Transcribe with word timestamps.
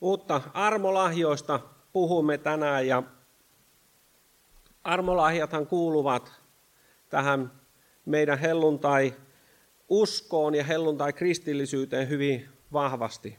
Mutta 0.00 0.40
armolahjoista 0.54 1.60
puhumme 1.92 2.38
tänään 2.38 2.86
ja 2.86 3.02
armolahjathan 4.84 5.66
kuuluvat 5.66 6.32
tähän 7.08 7.52
meidän 8.04 8.38
helluntai 8.38 9.14
uskoon 9.88 10.54
ja 10.54 10.64
helluntai 10.64 11.12
kristillisyyteen 11.12 12.08
hyvin 12.08 12.48
vahvasti. 12.72 13.38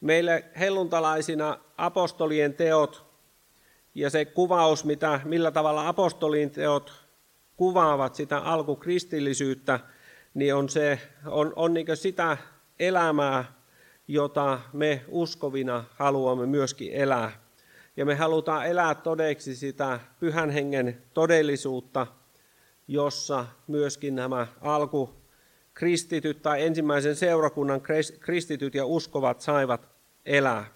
Meille 0.00 0.44
helluntalaisina 0.58 1.58
apostolien 1.76 2.54
teot 2.54 3.04
ja 3.94 4.10
se 4.10 4.24
kuvaus, 4.24 4.84
mitä, 4.84 5.20
millä 5.24 5.50
tavalla 5.50 5.88
apostolien 5.88 6.50
teot 6.50 6.92
kuvaavat 7.56 8.14
sitä 8.14 8.38
alkukristillisyyttä, 8.38 9.80
niin 10.34 10.54
on, 10.54 10.68
se, 10.68 11.00
on, 11.26 11.52
on 11.56 11.74
niin 11.74 11.86
sitä 11.94 12.36
elämää, 12.78 13.44
jota 14.08 14.60
me 14.72 15.04
uskovina 15.08 15.84
haluamme 15.96 16.46
myöskin 16.46 16.92
elää. 16.92 17.32
Ja 17.96 18.04
me 18.04 18.14
halutaan 18.14 18.66
elää 18.66 18.94
todeksi 18.94 19.56
sitä 19.56 20.00
pyhän 20.20 20.50
hengen 20.50 21.02
todellisuutta, 21.14 22.06
jossa 22.88 23.46
myöskin 23.66 24.14
nämä 24.14 24.46
alkukristityt 24.60 26.42
tai 26.42 26.62
ensimmäisen 26.62 27.16
seurakunnan 27.16 27.80
kristityt 28.20 28.74
ja 28.74 28.86
uskovat 28.86 29.40
saivat 29.40 29.88
elää. 30.26 30.66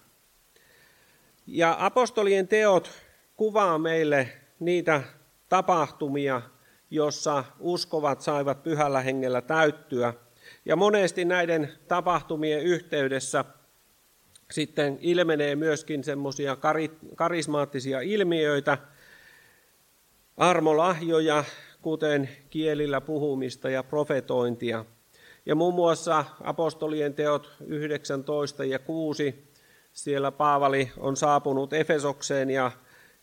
Ja 1.47 1.75
apostolien 1.79 2.47
teot 2.47 2.91
kuvaa 3.35 3.77
meille 3.77 4.29
niitä 4.59 5.03
tapahtumia, 5.49 6.41
jossa 6.89 7.43
uskovat 7.59 8.21
saivat 8.21 8.63
pyhällä 8.63 9.01
hengellä 9.01 9.41
täyttyä. 9.41 10.13
Ja 10.65 10.75
monesti 10.75 11.25
näiden 11.25 11.69
tapahtumien 11.87 12.61
yhteydessä 12.61 13.45
sitten 14.51 14.97
ilmenee 15.01 15.55
myöskin 15.55 16.03
semmoisia 16.03 16.57
karismaattisia 17.15 18.01
ilmiöitä, 18.01 18.77
armolahjoja, 20.37 21.43
kuten 21.81 22.29
kielillä 22.49 23.01
puhumista 23.01 23.69
ja 23.69 23.83
profetointia. 23.83 24.85
Ja 25.45 25.55
muun 25.55 25.73
muassa 25.73 26.25
apostolien 26.43 27.13
teot 27.13 27.51
19 27.65 28.65
ja 28.65 28.79
6, 28.79 29.49
siellä 29.93 30.31
Paavali 30.31 30.91
on 30.97 31.17
saapunut 31.17 31.73
Efesokseen 31.73 32.49
ja, 32.49 32.71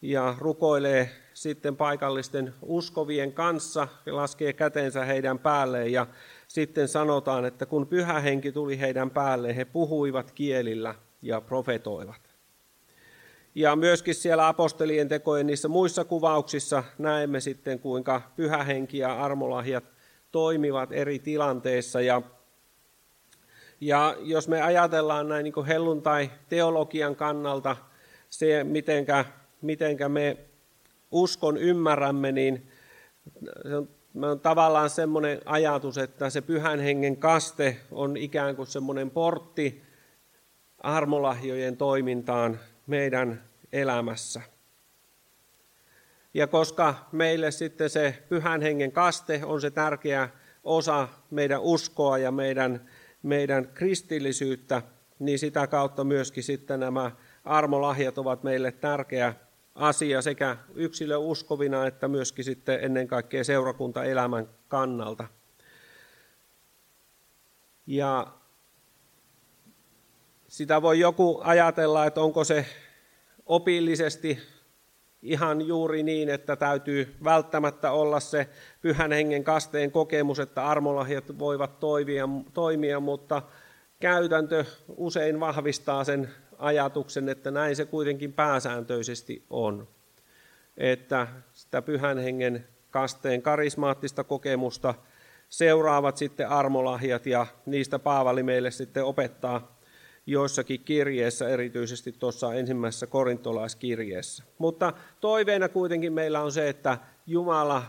ja 0.03 0.34
rukoilee 0.39 1.11
sitten 1.34 1.77
paikallisten 1.77 2.55
uskovien 2.62 3.33
kanssa 3.33 3.89
ja 4.06 4.17
laskee 4.17 4.53
kätensä 4.53 5.05
heidän 5.05 5.39
päälleen 5.39 5.93
ja 5.93 6.06
sitten 6.48 6.89
sanotaan, 6.89 7.44
että 7.44 7.66
kun 7.66 7.86
pyhä 7.86 8.20
henki 8.20 8.52
tuli 8.52 8.80
heidän 8.80 9.11
päälleen, 9.11 9.55
he 9.55 9.64
puhuivat 9.64 10.30
kielillä 10.30 10.94
ja 11.22 11.41
profetoivat. 11.41 12.36
Ja 13.55 13.77
myöskin 13.77 14.14
siellä 14.14 14.48
apostolien 14.48 15.08
tekojen 15.08 15.47
niissä 15.47 15.69
muissa 15.69 16.05
kuvauksissa 16.05 16.84
näemme 16.98 17.41
sitten, 17.41 17.78
kuinka 17.78 18.22
pyhä 18.36 18.64
henki 18.64 18.98
ja 18.98 19.25
armolahjat 19.25 19.84
toimivat 20.33 20.92
eri 20.92 21.19
tilanteissa. 21.19 22.00
Ja, 22.00 22.22
ja 23.81 24.16
jos 24.20 24.48
me 24.48 24.62
ajatellaan 24.62 25.28
näin 25.28 25.44
niin 25.44 25.66
helluntai 25.66 26.31
teologian 26.48 27.16
kannalta, 27.16 27.77
se 28.31 28.64
mitenkä, 28.64 29.25
mitenkä 29.62 30.08
me 30.08 30.36
uskon 31.10 31.56
ymmärrämme, 31.56 32.33
niin 32.33 32.69
se 33.69 33.77
on, 33.77 33.88
on 34.22 34.41
tavallaan 34.41 34.91
semmoinen 34.91 35.41
ajatus, 35.45 35.98
että 35.98 36.31
se 36.31 36.41
pyhän 36.41 36.81
hengen 36.81 37.17
kaste 37.17 37.77
on 37.91 38.17
ikään 38.17 38.56
kuin 38.56 38.67
semmoinen 38.67 39.11
portti 39.11 39.83
armolahjojen 40.78 41.77
toimintaan 41.77 42.61
meidän 42.87 43.44
elämässä. 43.72 44.42
Ja 46.34 46.47
koska 46.47 46.94
meille 47.12 47.50
sitten 47.50 47.91
se 47.91 48.25
pyhän 48.28 48.62
hengen 48.62 48.93
kaste 48.93 49.41
on 49.44 49.60
se 49.60 49.71
tärkeä 49.71 50.28
osa 50.65 51.09
meidän 51.31 51.60
uskoa 51.60 52.19
ja 52.19 52.31
meidän, 52.31 52.88
meidän 53.22 53.69
kristillisyyttä, 53.75 54.83
niin 55.19 55.38
sitä 55.38 55.66
kautta 55.66 56.04
myöskin 56.04 56.43
sitten 56.43 56.81
nämä 56.81 57.10
armolahjat 57.44 58.19
ovat 58.19 58.43
meille 58.43 58.72
tärkeä 58.72 59.34
asia 59.76 60.22
sekä 60.22 60.56
yksilö 60.75 61.16
uskovina 61.16 61.87
että 61.87 62.09
myöskin 62.09 62.44
sitten 62.44 62.78
ennen 62.82 63.09
kaikkea 63.09 63.44
seurakuntaelämän 63.44 64.48
kannalta. 64.69 65.25
Ja 67.86 68.26
sitä 70.48 70.82
voi 70.82 71.00
joku 71.00 71.41
ajatella, 71.44 72.06
että 72.06 72.20
onko 72.20 72.44
se 72.44 72.66
opillisesti 73.47 74.38
ihan 75.22 75.66
juuri 75.66 76.03
niin, 76.03 76.28
että 76.28 76.56
täytyy 76.56 77.16
välttämättä 77.25 77.92
olla 77.92 78.20
se 78.20 78.48
pyhän 78.82 79.12
hengen 79.12 79.44
kasteen 79.44 79.91
kokemus, 79.91 80.38
että 80.38 80.66
armolahjat 80.66 81.38
voivat 81.38 81.81
toimia, 81.81 82.28
toimia 82.53 83.00
mutta 83.00 83.42
käytäntö 84.00 84.65
usein 84.88 85.41
vahvistaa 85.41 86.04
sen 86.04 86.31
ajatuksen, 86.59 87.28
että 87.28 87.50
näin 87.50 87.77
se 87.77 87.84
kuitenkin 87.84 88.33
pääsääntöisesti 88.33 89.44
on. 89.50 89.89
Että 90.77 91.27
sitä 91.53 91.83
pyhän 91.83 92.19
hengen 92.19 92.67
kasteen 92.91 93.43
karismaattista 93.43 94.25
kokemusta 94.25 94.95
seuraavat 95.49 96.16
sitten 96.16 96.49
armolahjat 96.49 97.27
ja 97.27 97.47
niistä 97.66 97.99
Paavali 97.99 98.43
meille 98.43 98.71
sitten 98.71 99.05
opettaa 99.05 99.77
joissakin 100.27 100.81
kirjeissä, 100.81 101.49
erityisesti 101.49 102.12
tuossa 102.12 102.55
ensimmäisessä 102.55 103.06
korintolaiskirjeessä. 103.06 104.45
Mutta 104.59 104.93
toiveena 105.21 105.69
kuitenkin 105.69 106.12
meillä 106.12 106.43
on 106.43 106.53
se, 106.53 106.69
että 106.69 106.99
Jumala 107.27 107.83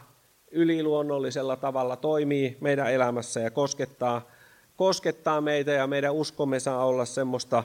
yliluonnollisella 0.51 1.56
tavalla 1.56 1.95
toimii 1.95 2.57
meidän 2.61 2.94
elämässä 2.94 3.39
ja 3.39 3.51
koskettaa, 3.51 4.27
koskettaa 4.75 5.41
meitä 5.41 5.72
ja 5.72 5.88
meidän 5.88 6.13
uskomme 6.13 6.59
saa 6.59 6.85
olla 6.85 7.06
semmoista 7.06 7.63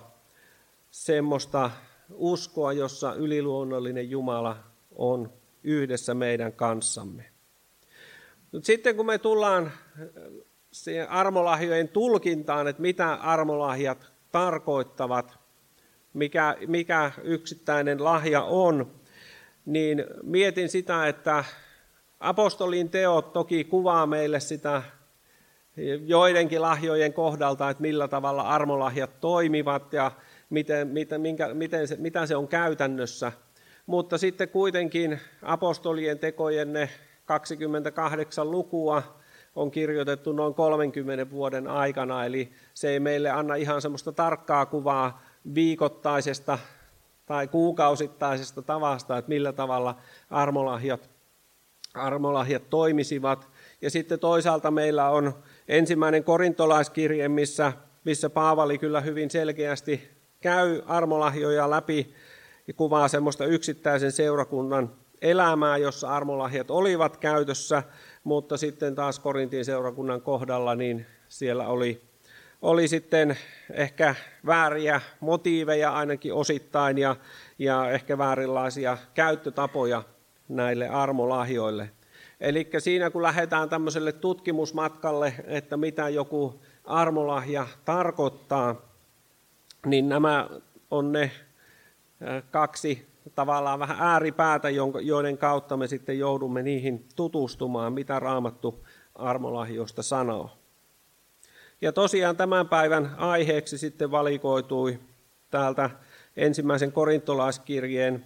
semmoista 0.92 1.70
uskoa, 2.10 2.72
jossa 2.72 3.14
yliluonnollinen 3.14 4.10
Jumala 4.10 4.56
on 4.94 5.32
yhdessä 5.64 6.14
meidän 6.14 6.52
kanssamme. 6.52 7.24
Nyt 8.52 8.64
sitten 8.64 8.96
kun 8.96 9.06
me 9.06 9.18
tullaan 9.18 9.72
siihen 10.72 11.10
armolahjojen 11.10 11.88
tulkintaan, 11.88 12.68
että 12.68 12.82
mitä 12.82 13.12
armolahjat 13.14 14.12
tarkoittavat, 14.32 15.38
mikä, 16.12 16.56
mikä 16.66 17.12
yksittäinen 17.22 18.04
lahja 18.04 18.42
on, 18.42 18.90
niin 19.66 20.04
mietin 20.22 20.68
sitä, 20.68 21.08
että 21.08 21.44
apostolin 22.20 22.90
teot 22.90 23.32
toki 23.32 23.64
kuvaa 23.64 24.06
meille 24.06 24.40
sitä 24.40 24.82
joidenkin 26.06 26.62
lahjojen 26.62 27.12
kohdalta, 27.12 27.70
että 27.70 27.80
millä 27.80 28.08
tavalla 28.08 28.42
armolahjat 28.42 29.20
toimivat 29.20 29.92
ja 29.92 30.12
miten, 30.52 30.88
miten, 30.88 31.20
minkä, 31.20 31.54
miten 31.54 31.88
se, 31.88 31.96
mitä 31.96 32.26
se 32.26 32.36
on 32.36 32.48
käytännössä. 32.48 33.32
Mutta 33.86 34.18
sitten 34.18 34.48
kuitenkin 34.48 35.20
apostolien 35.42 36.18
tekojen 36.18 36.72
ne 36.72 36.88
28 37.24 38.50
lukua 38.50 39.02
on 39.56 39.70
kirjoitettu 39.70 40.32
noin 40.32 40.54
30 40.54 41.30
vuoden 41.30 41.68
aikana, 41.68 42.24
eli 42.24 42.52
se 42.74 42.88
ei 42.88 43.00
meille 43.00 43.30
anna 43.30 43.54
ihan 43.54 43.82
semmoista 43.82 44.12
tarkkaa 44.12 44.66
kuvaa 44.66 45.22
viikoittaisesta 45.54 46.58
tai 47.26 47.48
kuukausittaisesta 47.48 48.62
tavasta, 48.62 49.18
että 49.18 49.28
millä 49.28 49.52
tavalla 49.52 49.96
armolahjat, 50.30 51.10
armolahjat 51.94 52.70
toimisivat. 52.70 53.48
Ja 53.82 53.90
sitten 53.90 54.18
toisaalta 54.18 54.70
meillä 54.70 55.10
on 55.10 55.34
ensimmäinen 55.68 56.24
korintolaiskirje, 56.24 57.28
missä, 57.28 57.72
missä 58.04 58.30
Paavali 58.30 58.78
kyllä 58.78 59.00
hyvin 59.00 59.30
selkeästi 59.30 60.21
käy 60.42 60.82
armolahjoja 60.86 61.70
läpi 61.70 62.14
ja 62.66 62.74
kuvaa 62.74 63.08
semmoista 63.08 63.44
yksittäisen 63.44 64.12
seurakunnan 64.12 64.90
elämää, 65.22 65.76
jossa 65.76 66.08
armolahjat 66.08 66.70
olivat 66.70 67.16
käytössä, 67.16 67.82
mutta 68.24 68.56
sitten 68.56 68.94
taas 68.94 69.18
Korintin 69.18 69.64
seurakunnan 69.64 70.22
kohdalla 70.22 70.74
niin 70.74 71.06
siellä 71.28 71.68
oli, 71.68 72.02
oli 72.62 72.88
sitten 72.88 73.38
ehkä 73.70 74.14
vääriä 74.46 75.00
motiiveja 75.20 75.92
ainakin 75.92 76.34
osittain 76.34 76.98
ja, 76.98 77.16
ja 77.58 77.90
ehkä 77.90 78.18
väärinlaisia 78.18 78.98
käyttötapoja 79.14 80.02
näille 80.48 80.88
armolahjoille. 80.88 81.90
Eli 82.40 82.70
siinä 82.78 83.10
kun 83.10 83.22
lähdetään 83.22 83.68
tämmöiselle 83.68 84.12
tutkimusmatkalle, 84.12 85.34
että 85.44 85.76
mitä 85.76 86.08
joku 86.08 86.62
armolahja 86.84 87.66
tarkoittaa, 87.84 88.91
niin 89.86 90.08
nämä 90.08 90.48
on 90.90 91.12
ne 91.12 91.30
kaksi 92.50 93.06
tavallaan 93.34 93.78
vähän 93.78 93.96
ääripäätä, 94.00 94.68
joiden 95.02 95.38
kautta 95.38 95.76
me 95.76 95.86
sitten 95.86 96.18
joudumme 96.18 96.62
niihin 96.62 97.06
tutustumaan, 97.16 97.92
mitä 97.92 98.20
raamattu 98.20 98.86
armolahjoista 99.14 100.02
sanoo. 100.02 100.50
Ja 101.80 101.92
tosiaan 101.92 102.36
tämän 102.36 102.68
päivän 102.68 103.14
aiheeksi 103.16 103.78
sitten 103.78 104.10
valikoitui 104.10 104.98
täältä 105.50 105.90
ensimmäisen 106.36 106.92
korintolaiskirjeen 106.92 108.24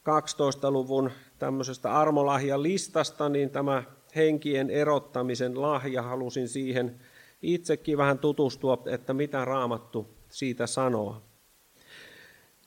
12-luvun 0.00 1.10
tämmöisestä 1.38 1.92
armolahjan 1.92 2.62
listasta, 2.62 3.28
niin 3.28 3.50
tämä 3.50 3.82
henkien 4.16 4.70
erottamisen 4.70 5.62
lahja, 5.62 6.02
halusin 6.02 6.48
siihen 6.48 7.00
itsekin 7.42 7.98
vähän 7.98 8.18
tutustua, 8.18 8.82
että 8.86 9.14
mitä 9.14 9.44
raamattu 9.44 10.21
siitä 10.32 10.66
sanoo. 10.66 11.22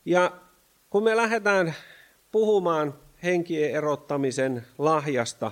Ja 0.05 0.31
kun 0.89 1.03
me 1.03 1.15
lähdetään 1.15 1.73
puhumaan 2.31 2.93
henkien 3.23 3.71
erottamisen 3.71 4.65
lahjasta, 4.77 5.51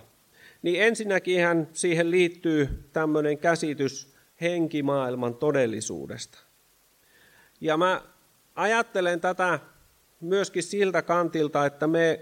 niin 0.62 0.82
ensinnäkin 0.82 1.68
siihen 1.74 2.12
liittyy 2.12 2.90
tämmöinen 2.94 3.38
käsitys 3.38 4.14
henkimaailman 4.42 5.36
todellisuudesta. 5.36 6.40
Ja 7.62 7.78
mä 7.78 8.02
ajattelen 8.56 9.22
tätä 9.22 9.60
myöskin 10.22 10.64
siltä 10.64 11.02
kantilta, 11.02 11.66
että 11.66 11.88
me, 11.88 12.20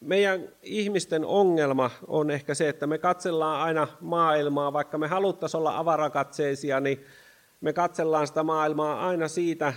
meidän 0.00 0.48
ihmisten 0.62 1.24
ongelma 1.24 1.90
on 2.06 2.30
ehkä 2.30 2.54
se, 2.54 2.68
että 2.68 2.86
me 2.86 2.98
katsellaan 2.98 3.60
aina 3.60 3.88
maailmaa, 4.00 4.72
vaikka 4.72 4.98
me 4.98 5.08
haluttaisiin 5.08 5.58
olla 5.58 5.78
avarakatseisia, 5.78 6.80
niin 6.80 7.04
me 7.60 7.72
katsellaan 7.72 8.26
sitä 8.26 8.42
maailmaa 8.42 9.08
aina 9.08 9.28
siitä 9.28 9.74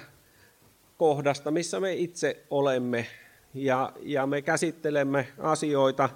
kohdasta, 0.98 1.52
missä 1.52 1.80
me 1.80 1.94
itse 1.94 2.46
olemme. 2.50 3.08
Ja, 3.54 3.94
ja 4.02 4.28
me 4.28 4.42
käsittelemme 4.42 5.28
asioita 5.38 6.10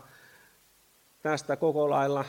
tästä 1.21 1.55
koko 1.55 1.89
lailla 1.89 2.25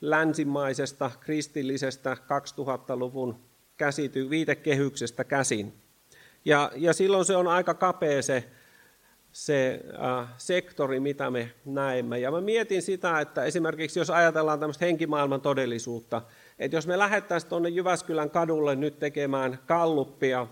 länsimaisesta, 0.00 1.10
kristillisestä 1.20 2.14
2000-luvun 2.14 3.40
käsity, 3.76 4.30
viitekehyksestä 4.30 5.24
käsin. 5.24 5.74
Ja, 6.44 6.70
ja 6.76 6.92
silloin 6.92 7.24
se 7.24 7.36
on 7.36 7.46
aika 7.48 7.74
kapea 7.74 8.22
se, 8.22 8.50
se 9.32 9.80
äh, 10.02 10.28
sektori, 10.36 11.00
mitä 11.00 11.30
me 11.30 11.52
näemme. 11.64 12.18
Ja 12.18 12.30
mä 12.30 12.40
mietin 12.40 12.82
sitä, 12.82 13.20
että 13.20 13.44
esimerkiksi 13.44 13.98
jos 13.98 14.10
ajatellaan 14.10 14.60
tämmöistä 14.60 14.84
henkimaailman 14.84 15.40
todellisuutta, 15.40 16.22
että 16.58 16.76
jos 16.76 16.86
me 16.86 16.98
lähettäisiin 16.98 17.50
tuonne 17.50 17.68
Jyväskylän 17.68 18.30
kadulle 18.30 18.76
nyt 18.76 18.98
tekemään 18.98 19.58
kalluppia 19.66 20.46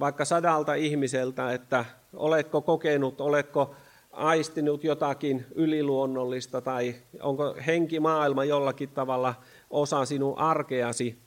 vaikka 0.00 0.24
sadalta 0.24 0.74
ihmiseltä, 0.74 1.52
että 1.52 1.84
oletko 2.12 2.60
kokenut, 2.62 3.20
oletko 3.20 3.74
aistinut 4.12 4.84
jotakin 4.84 5.46
yliluonnollista 5.54 6.60
tai 6.60 6.94
onko 7.20 7.54
henkimaailma 7.66 8.44
jollakin 8.44 8.88
tavalla 8.88 9.34
osa 9.70 10.04
sinun 10.04 10.38
arkeasi, 10.38 11.18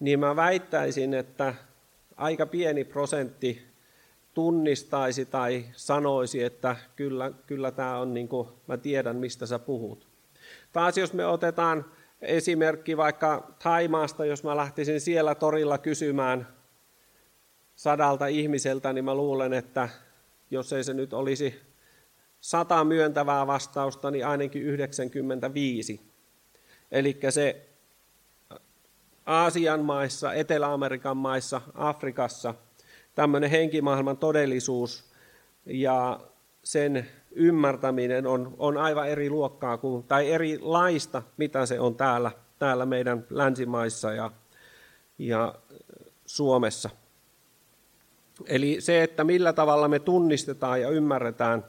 niin 0.00 0.20
mä 0.20 0.36
väittäisin, 0.36 1.14
että 1.14 1.54
aika 2.16 2.46
pieni 2.46 2.84
prosentti 2.84 3.67
tunnistaisi 4.38 5.24
tai 5.24 5.64
sanoisi, 5.72 6.42
että 6.42 6.76
kyllä, 6.96 7.32
kyllä 7.46 7.70
tämä 7.70 7.98
on 7.98 8.14
niin 8.14 8.28
kuin, 8.28 8.48
mä 8.66 8.76
tiedän 8.76 9.16
mistä 9.16 9.46
sä 9.46 9.58
puhut. 9.58 10.08
Taas 10.72 10.98
jos 10.98 11.12
me 11.12 11.26
otetaan 11.26 11.84
esimerkki 12.22 12.96
vaikka 12.96 13.54
Taimaasta, 13.62 14.24
jos 14.24 14.44
mä 14.44 14.56
lähtisin 14.56 15.00
siellä 15.00 15.34
torilla 15.34 15.78
kysymään 15.78 16.48
sadalta 17.76 18.26
ihmiseltä, 18.26 18.92
niin 18.92 19.04
mä 19.04 19.14
luulen, 19.14 19.52
että 19.52 19.88
jos 20.50 20.72
ei 20.72 20.84
se 20.84 20.94
nyt 20.94 21.12
olisi 21.12 21.60
sata 22.40 22.84
myöntävää 22.84 23.46
vastausta, 23.46 24.10
niin 24.10 24.26
ainakin 24.26 24.62
95. 24.62 26.00
Eli 26.92 27.20
se 27.30 27.68
Aasian 29.26 29.84
maissa, 29.84 30.32
Etelä-Amerikan 30.32 31.16
maissa, 31.16 31.60
Afrikassa 31.74 32.54
tämmöinen 33.18 33.50
henkimaailman 33.50 34.16
todellisuus 34.16 35.04
ja 35.66 36.20
sen 36.64 37.06
ymmärtäminen 37.30 38.26
on, 38.26 38.54
on 38.58 38.76
aivan 38.76 39.08
eri 39.08 39.30
luokkaa 39.30 39.78
kuin, 39.78 40.04
tai 40.04 40.30
erilaista, 40.30 41.22
mitä 41.36 41.66
se 41.66 41.80
on 41.80 41.94
täällä, 41.94 42.30
täällä 42.58 42.86
meidän 42.86 43.26
länsimaissa 43.30 44.12
ja, 44.12 44.30
ja 45.18 45.54
Suomessa. 46.26 46.90
Eli 48.46 48.76
se, 48.80 49.02
että 49.02 49.24
millä 49.24 49.52
tavalla 49.52 49.88
me 49.88 49.98
tunnistetaan 49.98 50.80
ja 50.80 50.90
ymmärretään 50.90 51.64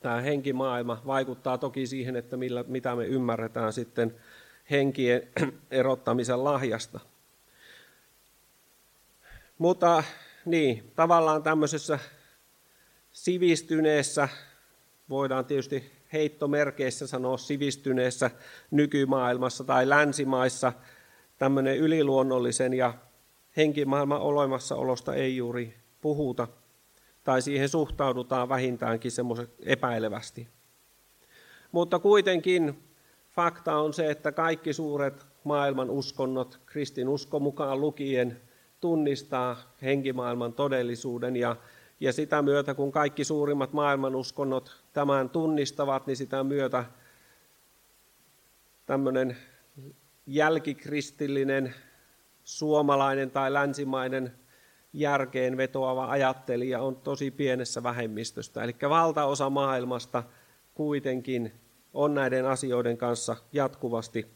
tämä 0.00 0.20
henkimaailma, 0.20 1.02
vaikuttaa 1.06 1.58
toki 1.58 1.86
siihen, 1.86 2.16
että 2.16 2.36
millä, 2.36 2.64
mitä 2.66 2.96
me 2.96 3.06
ymmärretään 3.06 3.72
sitten 3.72 4.14
henkien 4.70 5.28
erottamisen 5.70 6.44
lahjasta. 6.44 7.00
Mutta 9.58 10.04
niin, 10.46 10.92
tavallaan 10.96 11.42
tämmöisessä 11.42 11.98
sivistyneessä, 13.10 14.28
voidaan 15.08 15.44
tietysti 15.44 15.92
heittomerkeissä 16.12 17.06
sanoa 17.06 17.36
sivistyneessä 17.36 18.30
nykymaailmassa 18.70 19.64
tai 19.64 19.88
länsimaissa, 19.88 20.72
tämmöinen 21.38 21.76
yliluonnollisen 21.76 22.74
ja 22.74 22.94
henkimaailman 23.56 24.20
olemassaolosta 24.20 25.14
ei 25.14 25.36
juuri 25.36 25.74
puhuta, 26.00 26.48
tai 27.24 27.42
siihen 27.42 27.68
suhtaudutaan 27.68 28.48
vähintäänkin 28.48 29.10
semmoisen 29.10 29.48
epäilevästi. 29.62 30.48
Mutta 31.72 31.98
kuitenkin 31.98 32.78
fakta 33.30 33.76
on 33.76 33.92
se, 33.92 34.10
että 34.10 34.32
kaikki 34.32 34.72
suuret 34.72 35.26
maailman 35.44 35.90
uskonnot, 35.90 36.60
kristin 36.66 37.08
usko 37.08 37.40
mukaan 37.40 37.80
lukien, 37.80 38.40
tunnistaa 38.84 39.56
henkimaailman 39.82 40.52
todellisuuden 40.52 41.36
ja, 41.36 41.56
ja 42.00 42.12
sitä 42.12 42.42
myötä, 42.42 42.74
kun 42.74 42.92
kaikki 42.92 43.24
suurimmat 43.24 43.72
maailman 43.72 44.16
uskonnot 44.16 44.82
tämän 44.92 45.30
tunnistavat, 45.30 46.06
niin 46.06 46.16
sitä 46.16 46.44
myötä 46.44 46.84
tämmöinen 48.86 49.36
jälkikristillinen 50.26 51.74
suomalainen 52.42 53.30
tai 53.30 53.52
länsimainen 53.52 54.32
järkeen 54.92 55.56
vetoava 55.56 56.10
ajattelija 56.10 56.82
on 56.82 56.96
tosi 56.96 57.30
pienessä 57.30 57.82
vähemmistöstä. 57.82 58.62
Eli 58.62 58.76
valtaosa 58.88 59.50
maailmasta 59.50 60.22
kuitenkin 60.74 61.52
on 61.94 62.14
näiden 62.14 62.46
asioiden 62.46 62.96
kanssa 62.96 63.36
jatkuvasti 63.52 64.26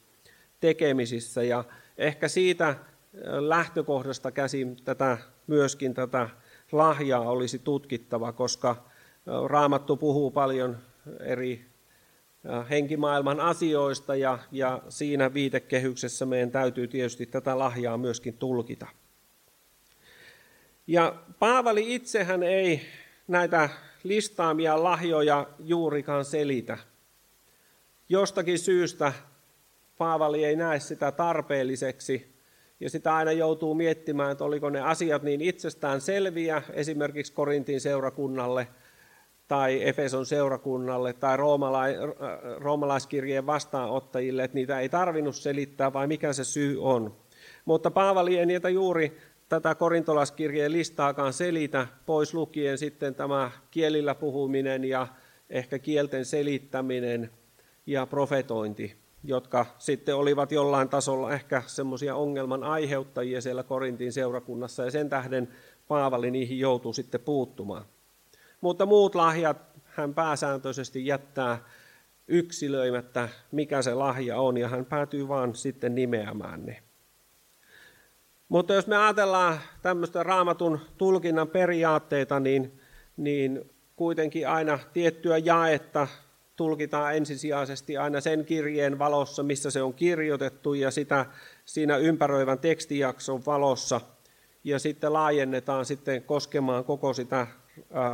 tekemisissä. 0.60 1.42
Ja 1.42 1.64
ehkä 1.98 2.28
siitä 2.28 2.76
lähtökohdasta 3.22 4.30
käsin 4.30 4.76
tätä, 4.84 5.18
myöskin 5.46 5.94
tätä 5.94 6.28
lahjaa 6.72 7.30
olisi 7.30 7.58
tutkittava, 7.58 8.32
koska 8.32 8.84
Raamattu 9.46 9.96
puhuu 9.96 10.30
paljon 10.30 10.78
eri 11.20 11.66
henkimaailman 12.70 13.40
asioista 13.40 14.16
ja, 14.16 14.38
ja 14.52 14.82
siinä 14.88 15.34
viitekehyksessä 15.34 16.26
meidän 16.26 16.50
täytyy 16.50 16.88
tietysti 16.88 17.26
tätä 17.26 17.58
lahjaa 17.58 17.98
myöskin 17.98 18.34
tulkita. 18.34 18.86
Ja 20.86 21.14
Paavali 21.38 21.94
itsehän 21.94 22.42
ei 22.42 22.80
näitä 23.28 23.68
listaamia 24.02 24.84
lahjoja 24.84 25.46
juurikaan 25.58 26.24
selitä. 26.24 26.78
Jostakin 28.08 28.58
syystä 28.58 29.12
Paavali 29.98 30.44
ei 30.44 30.56
näe 30.56 30.80
sitä 30.80 31.12
tarpeelliseksi 31.12 32.37
ja 32.80 32.90
sitä 32.90 33.14
aina 33.14 33.32
joutuu 33.32 33.74
miettimään, 33.74 34.32
että 34.32 34.44
oliko 34.44 34.70
ne 34.70 34.80
asiat 34.80 35.22
niin 35.22 35.40
itsestään 35.40 36.00
selviä 36.00 36.62
esimerkiksi 36.72 37.32
Korintin 37.32 37.80
seurakunnalle 37.80 38.68
tai 39.48 39.88
Efeson 39.88 40.26
seurakunnalle 40.26 41.12
tai 41.12 41.36
roomalai- 41.36 41.96
roomalaiskirjeen 42.58 43.46
vastaanottajille, 43.46 44.44
että 44.44 44.54
niitä 44.54 44.80
ei 44.80 44.88
tarvinnut 44.88 45.36
selittää 45.36 45.92
vai 45.92 46.06
mikä 46.06 46.32
se 46.32 46.44
syy 46.44 46.82
on. 46.82 47.16
Mutta 47.64 47.90
Paavali 47.90 48.38
ei 48.38 48.46
niitä 48.46 48.68
juuri 48.68 49.18
tätä 49.48 49.74
korintolaskirjeen 49.74 50.72
listaakaan 50.72 51.32
selitä, 51.32 51.86
pois 52.06 52.34
lukien 52.34 52.78
sitten 52.78 53.14
tämä 53.14 53.50
kielillä 53.70 54.14
puhuminen 54.14 54.84
ja 54.84 55.06
ehkä 55.50 55.78
kielten 55.78 56.24
selittäminen 56.24 57.30
ja 57.86 58.06
profetointi, 58.06 58.96
jotka 59.24 59.66
sitten 59.78 60.16
olivat 60.16 60.52
jollain 60.52 60.88
tasolla 60.88 61.32
ehkä 61.32 61.62
semmoisia 61.66 62.14
ongelman 62.14 62.64
aiheuttajia 62.64 63.40
siellä 63.40 63.62
Korintin 63.62 64.12
seurakunnassa, 64.12 64.84
ja 64.84 64.90
sen 64.90 65.08
tähden 65.08 65.48
Paavali 65.88 66.30
niihin 66.30 66.58
joutuu 66.58 66.92
sitten 66.92 67.20
puuttumaan. 67.20 67.84
Mutta 68.60 68.86
muut 68.86 69.14
lahjat 69.14 69.56
hän 69.84 70.14
pääsääntöisesti 70.14 71.06
jättää 71.06 71.58
yksilöimättä, 72.28 73.28
mikä 73.52 73.82
se 73.82 73.94
lahja 73.94 74.40
on, 74.40 74.56
ja 74.56 74.68
hän 74.68 74.84
päätyy 74.84 75.28
vaan 75.28 75.54
sitten 75.54 75.94
nimeämään 75.94 76.66
ne. 76.66 76.82
Mutta 78.48 78.74
jos 78.74 78.86
me 78.86 78.96
ajatellaan 78.96 79.60
tämmöistä 79.82 80.22
raamatun 80.22 80.80
tulkinnan 80.98 81.48
periaatteita, 81.48 82.40
niin, 82.40 82.80
niin 83.16 83.70
kuitenkin 83.96 84.48
aina 84.48 84.78
tiettyä 84.92 85.38
jaetta 85.38 86.08
tulkitaan 86.58 87.16
ensisijaisesti 87.16 87.96
aina 87.96 88.20
sen 88.20 88.44
kirjeen 88.44 88.98
valossa, 88.98 89.42
missä 89.42 89.70
se 89.70 89.82
on 89.82 89.94
kirjoitettu, 89.94 90.74
ja 90.74 90.90
sitä 90.90 91.26
siinä 91.64 91.96
ympäröivän 91.96 92.58
tekstijakson 92.58 93.46
valossa, 93.46 94.00
ja 94.64 94.78
sitten 94.78 95.12
laajennetaan 95.12 95.84
sitten 95.84 96.22
koskemaan 96.22 96.84
koko 96.84 97.12
sitä 97.12 97.46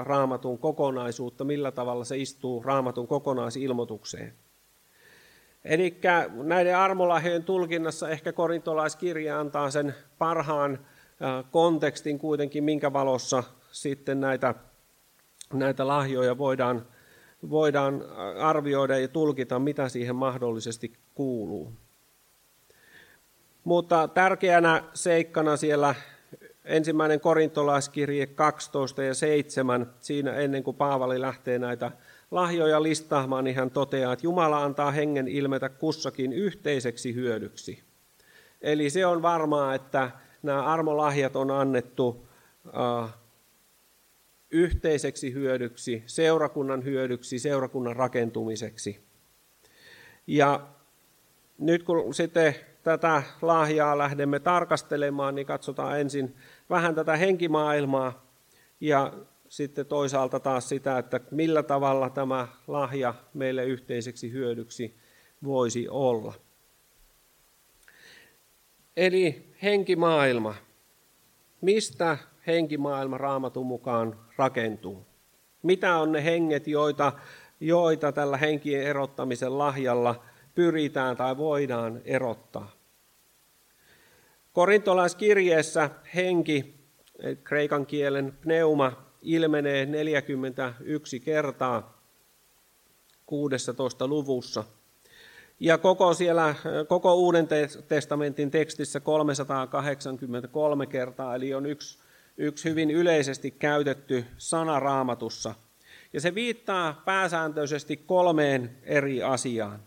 raamatun 0.02 0.58
kokonaisuutta, 0.58 1.44
millä 1.44 1.70
tavalla 1.70 2.04
se 2.04 2.16
istuu 2.16 2.62
raamatun 2.62 3.06
kokonaisilmoitukseen. 3.06 4.32
Eli 5.64 5.98
näiden 6.42 6.76
armolahjojen 6.76 7.44
tulkinnassa 7.44 8.08
ehkä 8.08 8.32
korintolaiskirja 8.32 9.40
antaa 9.40 9.70
sen 9.70 9.94
parhaan 10.18 10.78
kontekstin 11.50 12.18
kuitenkin, 12.18 12.64
minkä 12.64 12.92
valossa 12.92 13.42
sitten 13.72 14.20
näitä, 14.20 14.54
näitä 15.52 15.86
lahjoja 15.86 16.38
voidaan, 16.38 16.86
voidaan 17.50 18.04
arvioida 18.38 18.98
ja 18.98 19.08
tulkita, 19.08 19.58
mitä 19.58 19.88
siihen 19.88 20.16
mahdollisesti 20.16 20.92
kuuluu. 21.14 21.72
Mutta 23.64 24.08
tärkeänä 24.08 24.84
seikkana 24.94 25.56
siellä 25.56 25.94
ensimmäinen 26.64 27.20
korintolaiskirje 27.20 28.26
12 28.26 29.02
ja 29.02 29.14
7, 29.14 29.94
siinä 30.00 30.32
ennen 30.32 30.62
kuin 30.64 30.76
Paavali 30.76 31.20
lähtee 31.20 31.58
näitä 31.58 31.90
lahjoja 32.30 32.82
listaamaan, 32.82 33.44
niin 33.44 33.56
hän 33.56 33.70
toteaa, 33.70 34.12
että 34.12 34.26
Jumala 34.26 34.64
antaa 34.64 34.90
hengen 34.90 35.28
ilmetä 35.28 35.68
kussakin 35.68 36.32
yhteiseksi 36.32 37.14
hyödyksi. 37.14 37.82
Eli 38.62 38.90
se 38.90 39.06
on 39.06 39.22
varmaa, 39.22 39.74
että 39.74 40.10
nämä 40.42 40.62
armolahjat 40.62 41.36
on 41.36 41.50
annettu 41.50 42.26
uh, 42.66 43.08
yhteiseksi 44.50 45.32
hyödyksi, 45.32 46.02
seurakunnan 46.06 46.84
hyödyksi, 46.84 47.38
seurakunnan 47.38 47.96
rakentumiseksi. 47.96 49.00
Ja 50.26 50.68
nyt 51.58 51.82
kun 51.82 52.14
sitten 52.14 52.54
tätä 52.82 53.22
lahjaa 53.42 53.98
lähdemme 53.98 54.40
tarkastelemaan, 54.40 55.34
niin 55.34 55.46
katsotaan 55.46 56.00
ensin 56.00 56.36
vähän 56.70 56.94
tätä 56.94 57.16
henkimaailmaa 57.16 58.26
ja 58.80 59.12
sitten 59.48 59.86
toisaalta 59.86 60.40
taas 60.40 60.68
sitä, 60.68 60.98
että 60.98 61.20
millä 61.30 61.62
tavalla 61.62 62.10
tämä 62.10 62.48
lahja 62.66 63.14
meille 63.34 63.64
yhteiseksi 63.64 64.32
hyödyksi 64.32 64.96
voisi 65.44 65.88
olla. 65.88 66.34
Eli 68.96 69.54
henkimaailma. 69.62 70.54
Mistä 71.60 72.18
henkimaailma 72.46 73.18
raamatun 73.18 73.66
mukaan 73.66 74.20
rakentuu? 74.36 75.06
Mitä 75.62 75.96
on 75.96 76.12
ne 76.12 76.24
henget, 76.24 76.66
joita, 76.66 77.12
joita 77.60 78.12
tällä 78.12 78.36
henkien 78.36 78.82
erottamisen 78.82 79.58
lahjalla 79.58 80.22
pyritään 80.54 81.16
tai 81.16 81.36
voidaan 81.36 82.00
erottaa? 82.04 82.70
Korintolaiskirjeessä 84.52 85.90
henki, 86.14 86.74
kreikan 87.44 87.86
kielen 87.86 88.32
pneuma, 88.40 88.92
ilmenee 89.22 89.86
41 89.86 91.20
kertaa 91.20 92.02
16 93.26 94.06
luvussa. 94.06 94.64
Ja 95.60 95.78
koko, 95.78 96.14
siellä, 96.14 96.54
koko 96.88 97.14
Uuden 97.14 97.48
testamentin 97.88 98.50
tekstissä 98.50 99.00
383 99.00 100.86
kertaa, 100.86 101.34
eli 101.34 101.54
on 101.54 101.66
yksi, 101.66 101.98
yksi 102.36 102.70
hyvin 102.70 102.90
yleisesti 102.90 103.50
käytetty 103.50 104.24
sana 104.38 104.80
raamatussa. 104.80 105.54
Ja 106.12 106.20
se 106.20 106.34
viittaa 106.34 107.02
pääsääntöisesti 107.04 107.96
kolmeen 107.96 108.76
eri 108.82 109.22
asiaan. 109.22 109.82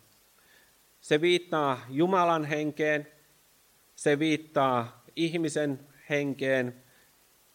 Se 1.01 1.21
viittaa 1.21 1.85
Jumalan 1.89 2.45
henkeen, 2.45 3.07
se 3.95 4.19
viittaa 4.19 5.03
ihmisen 5.15 5.79
henkeen 6.09 6.75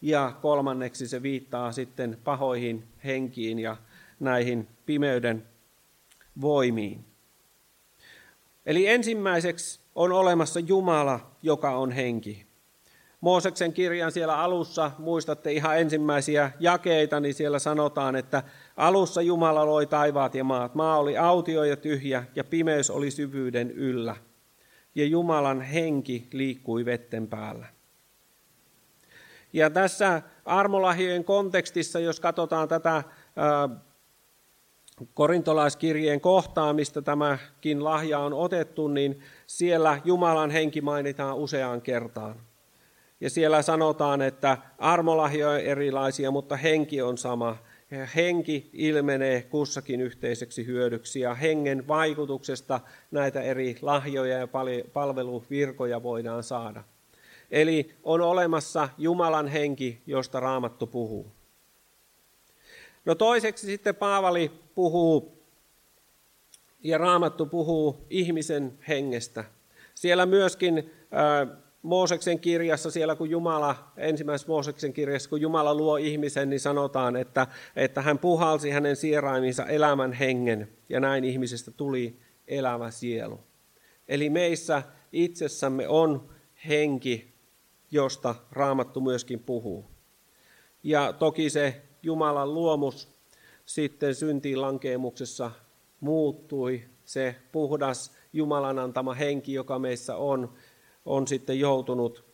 ja 0.01 0.33
kolmanneksi 0.41 1.07
se 1.07 1.21
viittaa 1.21 1.71
sitten 1.71 2.17
pahoihin 2.23 2.83
henkiin 3.03 3.59
ja 3.59 3.77
näihin 4.19 4.67
pimeyden 4.85 5.47
voimiin. 6.41 7.05
Eli 8.65 8.87
ensimmäiseksi 8.87 9.79
on 9.95 10.11
olemassa 10.11 10.59
Jumala, 10.59 11.31
joka 11.41 11.71
on 11.71 11.91
henki. 11.91 12.45
Mooseksen 13.23 13.73
kirjan 13.73 14.11
siellä 14.11 14.37
alussa, 14.37 14.91
muistatte 14.97 15.51
ihan 15.51 15.79
ensimmäisiä 15.79 16.51
jakeita, 16.59 17.19
niin 17.19 17.33
siellä 17.33 17.59
sanotaan, 17.59 18.15
että 18.15 18.43
alussa 18.77 19.21
Jumala 19.21 19.65
loi 19.65 19.85
taivaat 19.85 20.35
ja 20.35 20.43
maat. 20.43 20.75
Maa 20.75 20.99
oli 20.99 21.17
autio 21.17 21.63
ja 21.63 21.77
tyhjä 21.77 22.23
ja 22.35 22.43
pimeys 22.43 22.89
oli 22.89 23.11
syvyyden 23.11 23.71
yllä 23.71 24.15
ja 24.95 25.05
Jumalan 25.05 25.61
henki 25.61 26.27
liikkui 26.31 26.85
vetten 26.85 27.27
päällä. 27.27 27.65
Ja 29.53 29.69
tässä 29.69 30.21
armolahjojen 30.45 31.23
kontekstissa, 31.23 31.99
jos 31.99 32.19
katsotaan 32.19 32.67
tätä 32.67 33.03
korintolaiskirjeen 35.13 36.21
kohtaa, 36.21 36.73
mistä 36.73 37.01
tämäkin 37.01 37.83
lahja 37.83 38.19
on 38.19 38.33
otettu, 38.33 38.87
niin 38.87 39.19
siellä 39.47 40.01
Jumalan 40.05 40.51
henki 40.51 40.81
mainitaan 40.81 41.37
useaan 41.37 41.81
kertaan. 41.81 42.52
Ja 43.21 43.29
siellä 43.29 43.61
sanotaan, 43.61 44.21
että 44.21 44.57
armolahjoja 44.77 45.53
on 45.53 45.59
erilaisia, 45.59 46.31
mutta 46.31 46.55
henki 46.57 47.01
on 47.01 47.17
sama 47.17 47.57
henki 48.15 48.69
ilmenee 48.73 49.41
kussakin 49.41 50.01
yhteiseksi 50.01 50.65
hyödyksi 50.65 51.19
ja 51.19 51.35
hengen 51.35 51.87
vaikutuksesta 51.87 52.79
näitä 53.11 53.41
eri 53.41 53.77
lahjoja 53.81 54.37
ja 54.37 54.47
palveluvirkoja 54.93 56.03
voidaan 56.03 56.43
saada. 56.43 56.83
Eli 57.51 57.95
on 58.03 58.21
olemassa 58.21 58.89
Jumalan 58.97 59.47
henki, 59.47 60.01
josta 60.07 60.39
Raamattu 60.39 60.87
puhuu. 60.87 61.31
No 63.05 63.15
toiseksi 63.15 63.67
sitten 63.67 63.95
Paavali 63.95 64.51
puhuu 64.75 65.43
ja 66.83 66.97
Raamattu 66.97 67.45
puhuu 67.45 68.05
ihmisen 68.09 68.79
hengestä. 68.87 69.43
Siellä 69.95 70.25
myöskin 70.25 70.91
Mooseksen 71.83 72.39
kirjassa, 72.39 72.91
siellä 72.91 73.15
kun 73.15 73.29
Jumala, 73.29 73.91
ensimmäisessä 73.97 74.47
Mooseksen 74.47 74.93
kirjassa, 74.93 75.29
kun 75.29 75.41
Jumala 75.41 75.75
luo 75.75 75.97
ihmisen, 75.97 76.49
niin 76.49 76.59
sanotaan, 76.59 77.15
että, 77.15 77.47
että 77.75 78.01
hän 78.01 78.19
puhalsi 78.19 78.69
hänen 78.69 78.95
sieraiminsa 78.95 79.65
elämän 79.65 80.13
hengen, 80.13 80.69
ja 80.89 80.99
näin 80.99 81.23
ihmisestä 81.23 81.71
tuli 81.71 82.19
elävä 82.47 82.91
sielu. 82.91 83.39
Eli 84.07 84.29
meissä 84.29 84.83
itsessämme 85.11 85.87
on 85.87 86.29
henki, 86.67 87.33
josta 87.91 88.35
Raamattu 88.51 89.01
myöskin 89.01 89.39
puhuu. 89.39 89.85
Ja 90.83 91.13
toki 91.13 91.49
se 91.49 91.81
Jumalan 92.03 92.53
luomus 92.53 93.07
sitten 93.65 94.15
syntiin 94.15 94.61
lankeemuksessa 94.61 95.51
muuttui, 95.99 96.83
se 97.05 97.35
puhdas 97.51 98.11
Jumalan 98.33 98.79
antama 98.79 99.13
henki, 99.13 99.53
joka 99.53 99.79
meissä 99.79 100.15
on, 100.15 100.53
on 101.05 101.27
sitten 101.27 101.59
joutunut 101.59 102.25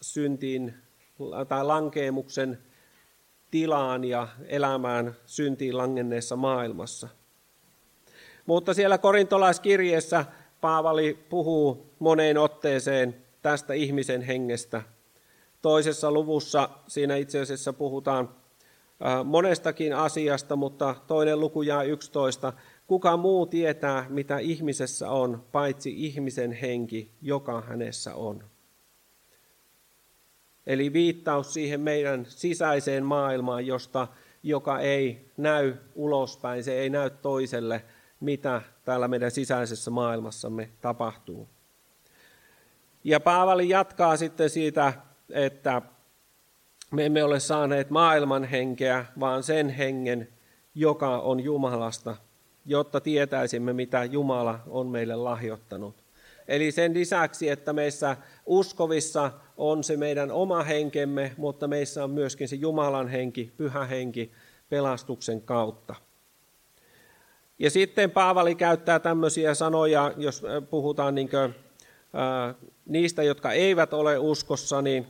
syntiin 0.00 0.74
tai 1.48 1.64
lankeemuksen 1.64 2.58
tilaan 3.50 4.04
ja 4.04 4.28
elämään 4.48 5.16
syntiin 5.26 5.76
langenneessa 5.76 6.36
maailmassa. 6.36 7.08
Mutta 8.46 8.74
siellä 8.74 8.98
korintolaiskirjeessä 8.98 10.24
Paavali 10.60 11.26
puhuu 11.28 11.86
moneen 11.98 12.38
otteeseen 12.38 13.16
tästä 13.42 13.74
ihmisen 13.74 14.22
hengestä. 14.22 14.82
Toisessa 15.62 16.12
luvussa 16.12 16.68
siinä 16.88 17.16
itse 17.16 17.40
asiassa 17.40 17.72
puhutaan 17.72 18.28
monestakin 19.24 19.96
asiasta, 19.96 20.56
mutta 20.56 20.94
toinen 21.06 21.40
luku 21.40 21.62
jää 21.62 21.82
11. 21.82 22.52
Kuka 22.92 23.16
muu 23.16 23.46
tietää, 23.46 24.06
mitä 24.08 24.38
ihmisessä 24.38 25.10
on, 25.10 25.44
paitsi 25.52 26.06
ihmisen 26.06 26.52
henki, 26.52 27.10
joka 27.22 27.60
hänessä 27.60 28.14
on. 28.14 28.44
Eli 30.66 30.92
viittaus 30.92 31.54
siihen 31.54 31.80
meidän 31.80 32.26
sisäiseen 32.28 33.04
maailmaan, 33.04 33.66
josta, 33.66 34.08
joka 34.42 34.80
ei 34.80 35.30
näy 35.36 35.74
ulospäin, 35.94 36.64
se 36.64 36.72
ei 36.72 36.90
näy 36.90 37.10
toiselle, 37.10 37.84
mitä 38.20 38.62
täällä 38.84 39.08
meidän 39.08 39.30
sisäisessä 39.30 39.90
maailmassamme 39.90 40.70
tapahtuu. 40.80 41.48
Ja 43.04 43.20
Paavali 43.20 43.68
jatkaa 43.68 44.16
sitten 44.16 44.50
siitä, 44.50 44.92
että 45.30 45.82
me 46.90 47.06
emme 47.06 47.24
ole 47.24 47.40
saaneet 47.40 47.90
maailman 47.90 48.44
henkeä, 48.44 49.06
vaan 49.20 49.42
sen 49.42 49.68
hengen, 49.68 50.28
joka 50.74 51.18
on 51.18 51.40
Jumalasta, 51.40 52.16
jotta 52.66 53.00
tietäisimme, 53.00 53.72
mitä 53.72 54.04
Jumala 54.04 54.60
on 54.66 54.86
meille 54.86 55.16
lahjoittanut. 55.16 56.02
Eli 56.48 56.72
sen 56.72 56.94
lisäksi, 56.94 57.48
että 57.48 57.72
meissä 57.72 58.16
uskovissa 58.46 59.30
on 59.56 59.84
se 59.84 59.96
meidän 59.96 60.30
oma 60.30 60.62
henkemme, 60.62 61.32
mutta 61.36 61.68
meissä 61.68 62.04
on 62.04 62.10
myöskin 62.10 62.48
se 62.48 62.56
Jumalan 62.56 63.08
henki, 63.08 63.52
pyhä 63.56 63.84
henki 63.84 64.32
pelastuksen 64.68 65.42
kautta. 65.42 65.94
Ja 67.58 67.70
sitten 67.70 68.10
Paavali 68.10 68.54
käyttää 68.54 68.98
tämmöisiä 68.98 69.54
sanoja, 69.54 70.12
jos 70.16 70.42
puhutaan 70.70 71.14
niin 71.14 71.28
kuin, 71.28 71.54
ää, 72.12 72.54
niistä, 72.86 73.22
jotka 73.22 73.52
eivät 73.52 73.92
ole 73.92 74.18
uskossa, 74.18 74.82
niin 74.82 75.06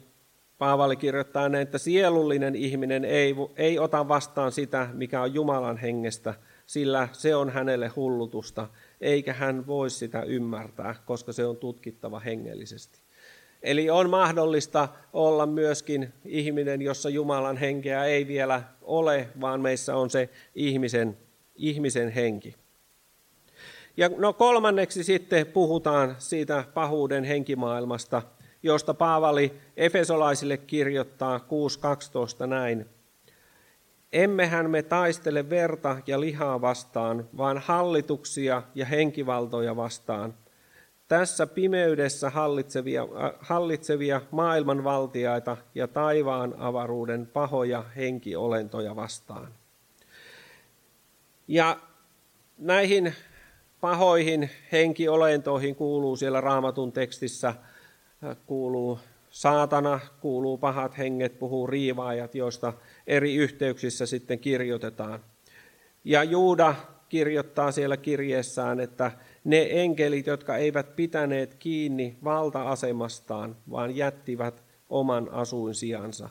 Paavali 0.59 0.97
kirjoittaa 0.97 1.49
näin, 1.49 1.63
että 1.63 1.79
sielullinen 1.79 2.55
ihminen 2.55 3.05
ei, 3.05 3.35
ei 3.57 3.79
ota 3.79 4.09
vastaan 4.09 4.53
sitä, 4.53 4.89
mikä 4.93 5.23
on 5.23 5.35
Jumalan 5.35 5.77
hengestä, 5.77 6.35
sillä 6.67 7.09
se 7.13 7.37
on 7.37 7.51
hänelle 7.51 7.89
hullutusta, 7.89 8.69
eikä 9.01 9.33
hän 9.33 9.67
voi 9.67 9.91
sitä 9.91 10.23
ymmärtää, 10.23 10.95
koska 11.05 11.33
se 11.33 11.47
on 11.47 11.57
tutkittava 11.57 12.21
hengellisesti. 12.21 13.03
Eli 13.63 13.91
on 13.91 14.11
mahdollista 14.11 14.89
olla 15.13 15.47
myöskin 15.47 16.13
ihminen, 16.25 16.83
jossa 16.83 17.09
Jumalan 17.11 17.57
henkeä 17.57 18.05
ei 18.05 18.27
vielä 18.27 18.63
ole, 18.83 19.29
vaan 19.41 19.61
meissä 19.61 19.97
on 19.97 20.11
se 20.11 20.29
ihmisen, 20.55 21.19
ihmisen 21.57 22.09
henki. 22.09 22.55
Ja 23.97 24.11
no 24.17 24.33
kolmanneksi 24.33 25.05
sitten 25.05 25.47
puhutaan 25.47 26.17
siitä 26.19 26.65
pahuuden 26.75 27.25
henkimaailmasta, 27.25 28.23
josta 28.63 28.95
Paavali 28.95 29.53
Efesolaisille 29.77 30.57
kirjoittaa 30.57 31.39
6.12 32.41 32.47
näin. 32.47 32.87
Emmehän 34.13 34.71
me 34.71 34.83
taistele 34.83 35.51
verta 35.51 35.97
ja 36.07 36.21
lihaa 36.21 36.61
vastaan, 36.61 37.29
vaan 37.37 37.59
hallituksia 37.59 38.63
ja 38.75 38.87
henkivaltoja 38.87 39.77
vastaan. 39.77 40.35
Tässä 41.09 41.47
pimeydessä 41.47 42.31
hallitsevia, 42.31 43.03
äh, 43.03 43.33
hallitsevia 43.41 44.21
maailmanvaltiaita 44.31 45.57
ja 45.75 45.89
taivaan 45.89 46.55
avaruuden 46.59 47.27
pahoja 47.27 47.85
henkiolentoja 47.97 48.97
vastaan. 48.97 49.49
Ja 51.49 51.77
näihin 52.59 53.15
pahoihin 53.81 54.51
henkiolentoihin 54.73 55.75
kuuluu 55.75 56.17
siellä 56.17 56.41
raamatun 56.41 56.93
tekstissä, 56.93 57.49
äh, 57.49 58.37
kuuluu 58.47 58.99
saatana, 59.31 60.01
kuuluu 60.21 60.59
pahat 60.59 60.99
henget, 60.99 61.39
puhuu 61.39 61.67
riivaajat, 61.67 62.35
joista 62.35 62.73
eri 63.07 63.35
yhteyksissä 63.35 64.07
sitten 64.07 64.39
kirjoitetaan. 64.39 65.21
Ja 66.05 66.25
Juuda 66.25 66.75
kirjoittaa 67.09 67.73
siellä 67.73 67.97
kirjeessään, 67.97 68.81
että 68.81 69.13
ne 69.45 69.69
enkelit, 69.71 70.27
jotka 70.27 70.57
eivät 70.57 70.97
pitäneet 70.97 71.55
kiinni 71.55 72.17
valta-asemastaan, 72.25 73.57
vaan 73.71 73.97
jättivät 73.97 74.63
oman 74.89 75.29
asuinsijansa. 75.33 76.29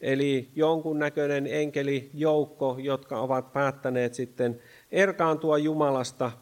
Eli 0.00 0.50
jonkunnäköinen 0.54 1.46
enkelijoukko, 1.46 2.76
jotka 2.78 3.20
ovat 3.20 3.52
päättäneet 3.52 4.14
sitten 4.14 4.60
erkaantua 4.92 5.58
Jumalasta 5.58 6.32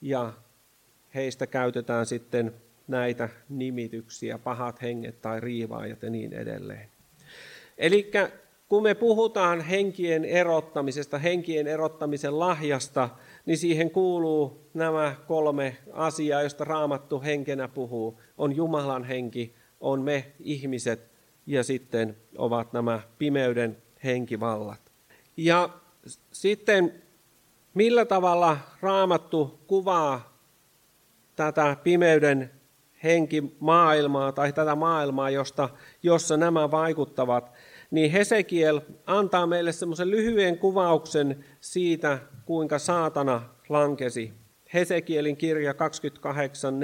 ja 0.00 0.32
heistä 1.14 1.46
käytetään 1.46 2.06
sitten 2.06 2.54
näitä 2.88 3.28
nimityksiä, 3.48 4.38
pahat 4.38 4.82
henget 4.82 5.22
tai 5.22 5.40
riivaajat 5.40 6.02
ja 6.02 6.10
niin 6.10 6.32
edelleen. 6.32 6.88
Eli 7.78 8.10
kun 8.68 8.82
me 8.82 8.94
puhutaan 8.94 9.60
henkien 9.60 10.24
erottamisesta, 10.24 11.18
henkien 11.18 11.66
erottamisen 11.66 12.38
lahjasta, 12.38 13.08
niin 13.46 13.58
siihen 13.58 13.90
kuuluu 13.90 14.70
nämä 14.74 15.14
kolme 15.26 15.76
asiaa, 15.92 16.42
joista 16.42 16.64
raamattu 16.64 17.22
henkenä 17.22 17.68
puhuu. 17.68 18.20
On 18.38 18.56
Jumalan 18.56 19.04
henki, 19.04 19.54
on 19.80 20.02
me 20.02 20.32
ihmiset 20.40 21.10
ja 21.46 21.64
sitten 21.64 22.16
ovat 22.38 22.72
nämä 22.72 23.00
pimeyden 23.18 23.76
henkivallat. 24.04 24.80
Ja 25.36 25.68
sitten 26.32 27.02
millä 27.74 28.04
tavalla 28.04 28.58
raamattu 28.80 29.60
kuvaa 29.66 30.38
tätä 31.36 31.76
pimeyden 31.82 32.50
henkimaailmaa 33.02 34.32
tai 34.32 34.52
tätä 34.52 34.74
maailmaa, 34.74 35.30
josta, 35.30 35.68
jossa 36.02 36.36
nämä 36.36 36.70
vaikuttavat, 36.70 37.52
niin 37.90 38.10
Hesekiel 38.10 38.80
antaa 39.06 39.46
meille 39.46 39.72
semmoisen 39.72 40.10
lyhyen 40.10 40.58
kuvauksen 40.58 41.44
siitä, 41.60 42.18
kuinka 42.44 42.78
saatana 42.78 43.42
lankesi. 43.68 44.32
Hesekielin 44.74 45.36
kirja 45.36 45.74
28, 45.74 46.80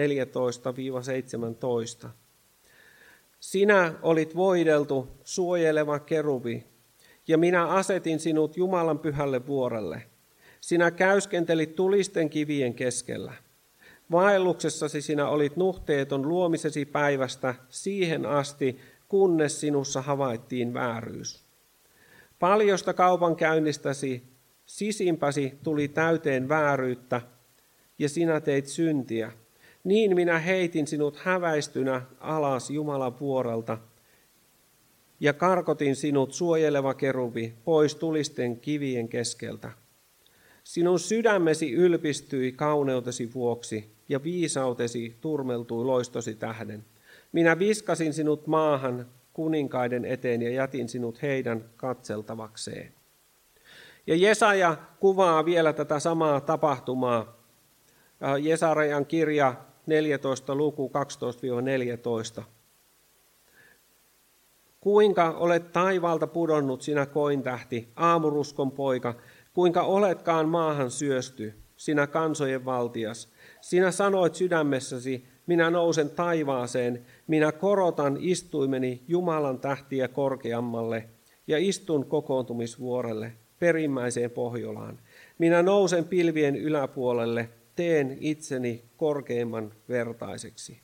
14-17. 2.06 2.08
Sinä 3.40 3.94
olit 4.02 4.36
voideltu, 4.36 5.08
suojeleva 5.24 5.98
kerubi, 5.98 6.66
ja 7.28 7.38
minä 7.38 7.66
asetin 7.66 8.20
sinut 8.20 8.56
Jumalan 8.56 8.98
pyhälle 8.98 9.46
vuorelle. 9.46 10.02
Sinä 10.60 10.90
käyskentelit 10.90 11.74
tulisten 11.74 12.30
kivien 12.30 12.74
keskellä. 12.74 13.32
Vaelluksessasi 14.10 15.02
sinä 15.02 15.28
olit 15.28 15.56
nuhteeton 15.56 16.28
luomisesi 16.28 16.84
päivästä 16.84 17.54
siihen 17.68 18.26
asti, 18.26 18.78
kunnes 19.14 19.60
sinussa 19.60 20.02
havaittiin 20.02 20.74
vääryys. 20.74 21.44
Paljosta 22.38 22.92
kaupankäynnistäsi 22.94 24.22
sisimpäsi 24.66 25.58
tuli 25.62 25.88
täyteen 25.88 26.48
vääryyttä, 26.48 27.20
ja 27.98 28.08
sinä 28.08 28.40
teit 28.40 28.66
syntiä. 28.66 29.32
Niin 29.84 30.14
minä 30.14 30.38
heitin 30.38 30.86
sinut 30.86 31.16
häväistynä 31.16 32.02
alas 32.20 32.70
Jumalan 32.70 33.20
vuorelta, 33.20 33.78
ja 35.20 35.32
karkotin 35.32 35.96
sinut 35.96 36.32
suojeleva 36.32 36.94
kerubi 36.94 37.54
pois 37.64 37.94
tulisten 37.94 38.60
kivien 38.60 39.08
keskeltä. 39.08 39.70
Sinun 40.64 40.98
sydämesi 40.98 41.72
ylpistyi 41.72 42.52
kauneutesi 42.52 43.34
vuoksi, 43.34 43.94
ja 44.08 44.22
viisautesi 44.22 45.16
turmeltui 45.20 45.84
loistosi 45.84 46.34
tähden. 46.34 46.84
Minä 47.34 47.58
viskasin 47.58 48.12
sinut 48.12 48.46
maahan 48.46 49.06
kuninkaiden 49.32 50.04
eteen 50.04 50.42
ja 50.42 50.50
jätin 50.50 50.88
sinut 50.88 51.22
heidän 51.22 51.64
katseltavakseen. 51.76 52.92
Ja 54.06 54.16
Jesaja 54.16 54.76
kuvaa 55.00 55.44
vielä 55.44 55.72
tätä 55.72 55.98
samaa 55.98 56.40
tapahtumaa. 56.40 57.36
Jesarajan 58.42 59.06
kirja 59.06 59.54
14 59.86 60.54
luku 60.54 60.92
12-14. 62.40 62.42
Kuinka 64.80 65.30
olet 65.30 65.72
taivaalta 65.72 66.26
pudonnut 66.26 66.82
sinä 66.82 67.06
kointähti, 67.06 67.88
aamuruskon 67.96 68.70
poika, 68.70 69.14
kuinka 69.54 69.82
oletkaan 69.82 70.48
maahan 70.48 70.90
syösty, 70.90 71.54
sinä 71.76 72.06
kansojen 72.06 72.64
valtias. 72.64 73.28
Sinä 73.60 73.90
sanoit 73.90 74.34
sydämessäsi, 74.34 75.34
minä 75.46 75.70
nousen 75.70 76.10
taivaaseen, 76.10 77.06
minä 77.26 77.52
korotan 77.52 78.16
istuimeni 78.20 79.02
Jumalan 79.08 79.58
tähtiä 79.58 80.08
korkeammalle 80.08 81.08
ja 81.46 81.58
istun 81.58 82.06
kokoontumisvuorelle 82.06 83.32
perimmäiseen 83.58 84.30
Pohjolaan. 84.30 84.98
Minä 85.38 85.62
nousen 85.62 86.04
pilvien 86.04 86.56
yläpuolelle, 86.56 87.48
teen 87.76 88.16
itseni 88.20 88.84
korkeimman 88.96 89.72
vertaiseksi. 89.88 90.80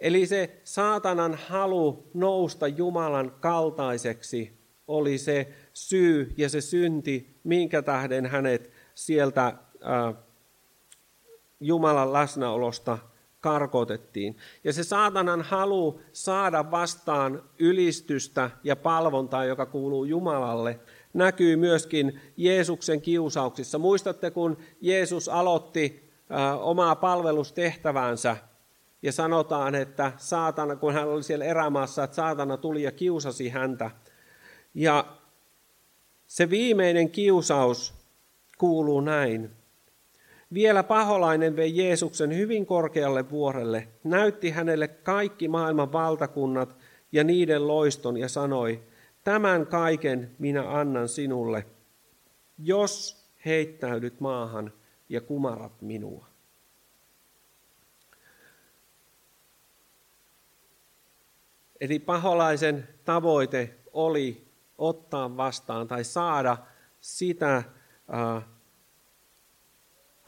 Eli 0.00 0.26
se 0.26 0.60
saatanan 0.64 1.34
halu 1.34 2.10
nousta 2.14 2.68
Jumalan 2.68 3.32
kaltaiseksi 3.40 4.60
oli 4.88 5.18
se 5.18 5.48
syy 5.72 6.34
ja 6.36 6.48
se 6.48 6.60
synti, 6.60 7.40
minkä 7.44 7.82
tähden 7.82 8.26
hänet 8.26 8.70
sieltä 8.94 9.46
äh, 9.46 10.14
Jumalan 11.60 12.12
läsnäolosta 12.12 12.98
karkotettiin. 13.40 14.36
Ja 14.64 14.72
se 14.72 14.84
saatanan 14.84 15.42
halu 15.42 16.00
saada 16.12 16.70
vastaan 16.70 17.42
ylistystä 17.58 18.50
ja 18.64 18.76
palvontaa, 18.76 19.44
joka 19.44 19.66
kuuluu 19.66 20.04
Jumalalle, 20.04 20.80
näkyy 21.14 21.56
myöskin 21.56 22.20
Jeesuksen 22.36 23.00
kiusauksissa. 23.00 23.78
Muistatte, 23.78 24.30
kun 24.30 24.56
Jeesus 24.80 25.28
aloitti 25.28 26.10
omaa 26.60 26.96
palvelustehtäväänsä 26.96 28.36
ja 29.02 29.12
sanotaan, 29.12 29.74
että 29.74 30.12
saatana, 30.16 30.76
kun 30.76 30.94
hän 30.94 31.08
oli 31.08 31.22
siellä 31.22 31.44
erämaassa, 31.44 32.04
että 32.04 32.14
saatana 32.14 32.56
tuli 32.56 32.82
ja 32.82 32.92
kiusasi 32.92 33.48
häntä. 33.48 33.90
Ja 34.74 35.04
se 36.26 36.50
viimeinen 36.50 37.10
kiusaus 37.10 37.94
kuuluu 38.58 39.00
näin. 39.00 39.50
Vielä 40.54 40.82
paholainen 40.82 41.56
vei 41.56 41.76
Jeesuksen 41.76 42.36
hyvin 42.36 42.66
korkealle 42.66 43.30
vuorelle, 43.30 43.88
näytti 44.04 44.50
hänelle 44.50 44.88
kaikki 44.88 45.48
maailman 45.48 45.92
valtakunnat 45.92 46.76
ja 47.12 47.24
niiden 47.24 47.68
loiston 47.68 48.16
ja 48.16 48.28
sanoi, 48.28 48.82
tämän 49.24 49.66
kaiken 49.66 50.30
minä 50.38 50.78
annan 50.78 51.08
sinulle, 51.08 51.66
jos 52.58 53.24
heittäydyt 53.44 54.20
maahan 54.20 54.72
ja 55.08 55.20
kumarat 55.20 55.82
minua. 55.82 56.26
Eli 61.80 61.98
paholaisen 61.98 62.88
tavoite 63.04 63.76
oli 63.92 64.46
ottaa 64.78 65.36
vastaan 65.36 65.88
tai 65.88 66.04
saada 66.04 66.56
sitä 67.00 67.62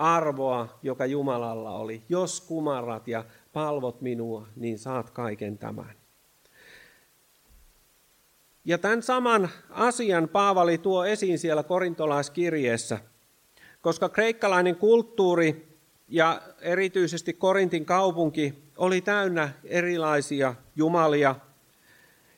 arvoa, 0.03 0.79
joka 0.83 1.07
Jumalalla 1.07 1.71
oli. 1.71 2.03
Jos 2.09 2.41
kumarrat 2.41 3.09
ja 3.09 3.25
palvot 3.53 4.01
minua, 4.01 4.47
niin 4.57 4.79
saat 4.79 5.11
kaiken 5.11 5.59
tämän. 5.59 5.95
Ja 8.65 8.79
tämän 8.79 9.03
saman 9.03 9.49
asian 9.71 10.29
Paavali 10.29 10.79
tuo 10.79 11.05
esiin 11.05 11.39
siellä 11.39 11.63
korintolaiskirjeessä, 11.63 12.99
koska 13.81 14.09
kreikkalainen 14.09 14.77
kulttuuri 14.77 15.79
ja 16.09 16.43
erityisesti 16.61 17.33
Korintin 17.33 17.85
kaupunki 17.85 18.55
oli 18.77 19.01
täynnä 19.01 19.53
erilaisia 19.65 20.55
jumalia. 20.77 21.35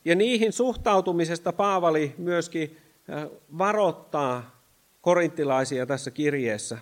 Ja 0.05 0.15
niihin 0.15 0.53
suhtautumisesta 0.53 1.53
Paavali 1.53 2.15
myöskin 2.19 2.77
äh, 3.11 3.27
varoittaa 3.59 4.61
korinttilaisia 5.01 5.87
tässä 5.87 6.11
kirjeessä. 6.11 6.79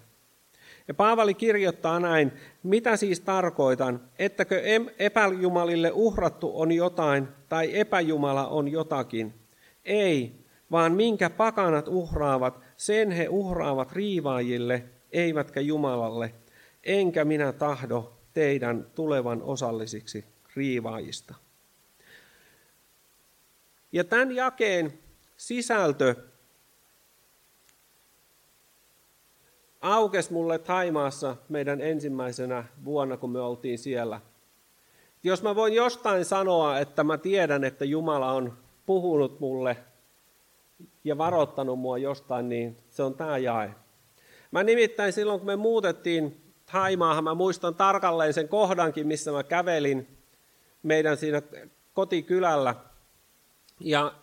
Ja 0.93 0.97
Paavali 0.97 1.35
kirjoittaa 1.35 2.01
näin, 2.01 2.33
mitä 2.63 2.97
siis 2.97 3.21
tarkoitan, 3.21 4.01
ettäkö 4.19 4.63
epäjumalille 4.99 5.91
uhrattu 5.95 6.61
on 6.61 6.73
jotain 6.73 7.29
tai 7.49 7.79
epäjumala 7.79 8.49
on 8.49 8.69
jotakin. 8.69 9.35
Ei, 9.85 10.33
vaan 10.71 10.93
minkä 10.93 11.31
pakanat 11.31 11.89
uhraavat, 11.89 12.61
sen 12.77 13.11
he 13.11 13.29
uhraavat 13.29 13.93
riivaajille, 13.93 14.85
eivätkä 15.13 15.61
Jumalalle, 15.61 16.35
enkä 16.85 17.25
minä 17.25 17.53
tahdo 17.53 18.13
teidän 18.33 18.87
tulevan 18.95 19.43
osallisiksi 19.43 20.25
riivaajista. 20.57 21.35
Ja 23.93 24.05
tämän 24.05 24.33
jakeen 24.33 24.99
sisältö 25.37 26.15
aukesi 29.83 30.33
mulle 30.33 30.59
Taimaassa 30.59 31.37
meidän 31.49 31.81
ensimmäisenä 31.81 32.65
vuonna, 32.85 33.17
kun 33.17 33.31
me 33.31 33.41
oltiin 33.41 33.79
siellä. 33.79 34.21
Jos 35.23 35.43
mä 35.43 35.55
voin 35.55 35.75
jostain 35.75 36.25
sanoa, 36.25 36.79
että 36.79 37.05
mä 37.05 37.19
tiedän, 37.19 37.65
että 37.65 37.85
Jumala 37.85 38.33
on 38.33 38.59
puhunut 38.87 39.41
mulle 39.41 39.77
ja 41.05 41.19
varoittanut 41.19 41.79
mua 41.79 41.99
jostain, 41.99 42.49
niin 42.49 42.77
se 42.91 43.03
on 43.03 43.15
tämä 43.15 43.39
jae. 43.39 43.75
Mä 44.51 44.63
nimittäin 44.63 45.13
silloin, 45.13 45.41
kun 45.41 45.47
me 45.47 45.57
muutettiin 45.57 46.43
Taimaahan, 46.73 47.25
mä 47.25 47.35
muistan 47.35 47.75
tarkalleen 47.75 48.35
sen 48.35 48.49
kohdankin, 48.49 49.07
missä 49.07 49.33
mä 49.33 49.43
kävelin 49.43 50.19
meidän 50.83 51.17
siinä 51.17 51.43
kotikylällä. 51.95 52.75
Ja 53.81 54.15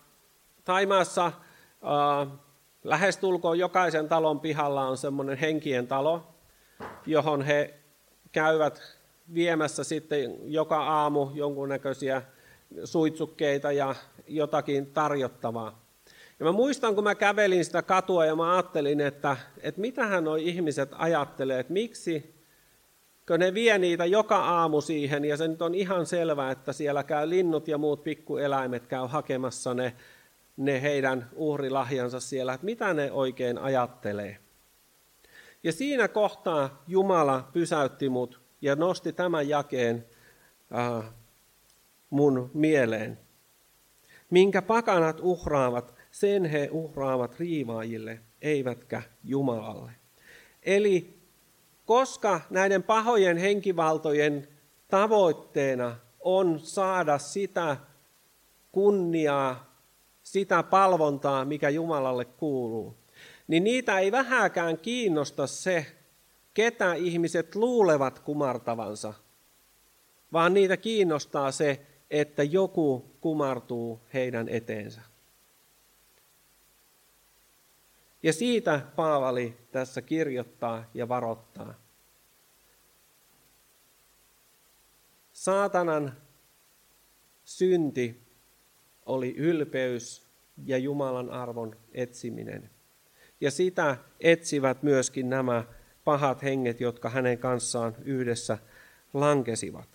Taimaassa 0.64 1.26
äh, 1.26 2.40
lähestulkoon 2.84 3.60
jokaisen 3.60 4.10
talon 4.10 4.40
pihalla 4.40 4.88
on 4.88 4.98
semmoinen 4.98 5.38
henkien 5.38 5.88
talo, 5.88 6.28
johon 7.06 7.42
he 7.42 7.74
käyvät 8.32 8.82
viemässä 9.34 9.84
sitten 9.84 10.54
joka 10.54 10.84
aamu 10.84 11.30
jonkunnäköisiä 11.34 12.22
suitsukkeita 12.84 13.72
ja 13.72 13.96
jotakin 14.28 14.86
tarjottavaa. 14.86 15.90
Ja 16.40 16.46
mä 16.46 16.52
muistan, 16.52 16.96
kun 16.96 17.04
mä 17.04 17.16
kävelin 17.16 17.66
sitä 17.66 17.82
katua 17.82 18.26
ja 18.26 18.36
mä 18.36 18.54
ajattelin, 18.54 19.02
että, 19.02 19.38
että 19.62 19.82
mitähän 19.82 20.24
nuo 20.24 20.36
ihmiset 20.36 20.90
ajattelee, 20.98 21.60
että 21.60 21.74
miksi 21.74 22.40
kun 23.28 23.40
ne 23.40 23.54
vie 23.54 23.78
niitä 23.78 24.06
joka 24.06 24.38
aamu 24.38 24.82
siihen, 24.82 25.26
ja 25.26 25.38
se 25.38 25.48
nyt 25.48 25.62
on 25.62 25.76
ihan 25.76 26.06
selvää, 26.06 26.52
että 26.52 26.74
siellä 26.74 27.04
käy 27.04 27.30
linnut 27.30 27.68
ja 27.68 27.78
muut 27.78 28.04
pikkueläimet 28.04 28.88
käy 28.88 29.08
hakemassa 29.08 29.74
ne, 29.74 29.96
ne 30.60 30.82
heidän 30.82 31.30
uhrilahjansa 31.36 32.20
siellä, 32.20 32.54
että 32.54 32.66
mitä 32.66 32.94
ne 32.94 33.12
oikein 33.12 33.58
ajattelee. 33.58 34.38
Ja 35.64 35.72
siinä 35.72 36.08
kohtaa 36.08 36.84
Jumala 36.88 37.50
pysäytti 37.54 38.10
mut 38.10 38.42
ja 38.62 38.76
nosti 38.76 39.14
tämän 39.14 39.50
jakeen 39.50 40.06
äh, 40.76 41.14
mun 42.10 42.52
mieleen. 42.54 43.20
Minkä 44.30 44.62
pakanat 44.62 45.20
uhraavat, 45.22 45.96
sen 46.12 46.46
he 46.46 46.70
uhraavat 46.72 47.40
riivaajille, 47.40 48.20
eivätkä 48.42 49.02
Jumalalle. 49.24 49.92
Eli 50.64 51.20
koska 51.86 52.42
näiden 52.50 52.84
pahojen 52.84 53.38
henkivaltojen 53.38 54.48
tavoitteena 54.88 55.96
on 56.20 56.60
saada 56.60 57.18
sitä 57.18 57.78
kunniaa, 58.72 59.69
sitä 60.32 60.64
palvontaa, 60.64 61.46
mikä 61.46 61.70
Jumalalle 61.70 62.26
kuuluu, 62.26 62.98
niin 63.48 63.64
niitä 63.64 64.00
ei 64.00 64.12
vähäkään 64.12 64.78
kiinnosta 64.78 65.48
se, 65.48 65.86
ketä 66.54 66.94
ihmiset 66.94 67.56
luulevat 67.56 68.20
kumartavansa, 68.20 69.14
vaan 70.34 70.54
niitä 70.54 70.78
kiinnostaa 70.78 71.52
se, 71.52 71.86
että 72.12 72.44
joku 72.44 73.06
kumartuu 73.22 74.00
heidän 74.14 74.50
eteensä. 74.50 75.02
Ja 78.24 78.34
siitä 78.34 78.82
Paavali 78.96 79.58
tässä 79.72 80.02
kirjoittaa 80.02 80.84
ja 80.94 81.10
varoittaa. 81.10 81.74
Saatanan 85.34 86.18
synti 87.44 88.29
oli 89.10 89.36
ylpeys 89.38 90.28
ja 90.66 90.78
Jumalan 90.78 91.30
arvon 91.30 91.76
etsiminen. 91.94 92.70
Ja 93.42 93.52
sitä 93.52 93.98
etsivät 94.20 94.84
myöskin 94.84 95.30
nämä 95.30 95.64
pahat 96.04 96.44
henget, 96.44 96.82
jotka 96.82 97.10
hänen 97.10 97.38
kanssaan 97.38 97.96
yhdessä 98.06 98.58
lankesivat. 99.14 99.90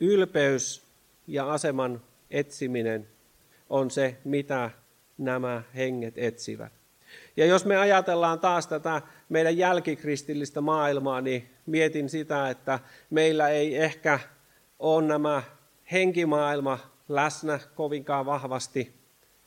Ylpeys 0.00 0.86
ja 1.26 1.52
aseman 1.52 2.02
etsiminen 2.30 3.08
on 3.70 3.90
se, 3.90 4.16
mitä 4.24 4.70
nämä 5.18 5.62
henget 5.74 6.18
etsivät. 6.18 6.77
Ja 7.36 7.46
jos 7.46 7.64
me 7.64 7.76
ajatellaan 7.76 8.40
taas 8.40 8.66
tätä 8.66 9.02
meidän 9.28 9.58
jälkikristillistä 9.58 10.60
maailmaa, 10.60 11.20
niin 11.20 11.50
mietin 11.66 12.08
sitä, 12.08 12.50
että 12.50 12.78
meillä 13.10 13.48
ei 13.48 13.76
ehkä 13.76 14.20
ole 14.78 15.06
nämä 15.06 15.42
henkimaailma 15.92 16.78
läsnä 17.08 17.60
kovinkaan 17.74 18.26
vahvasti. 18.26 18.94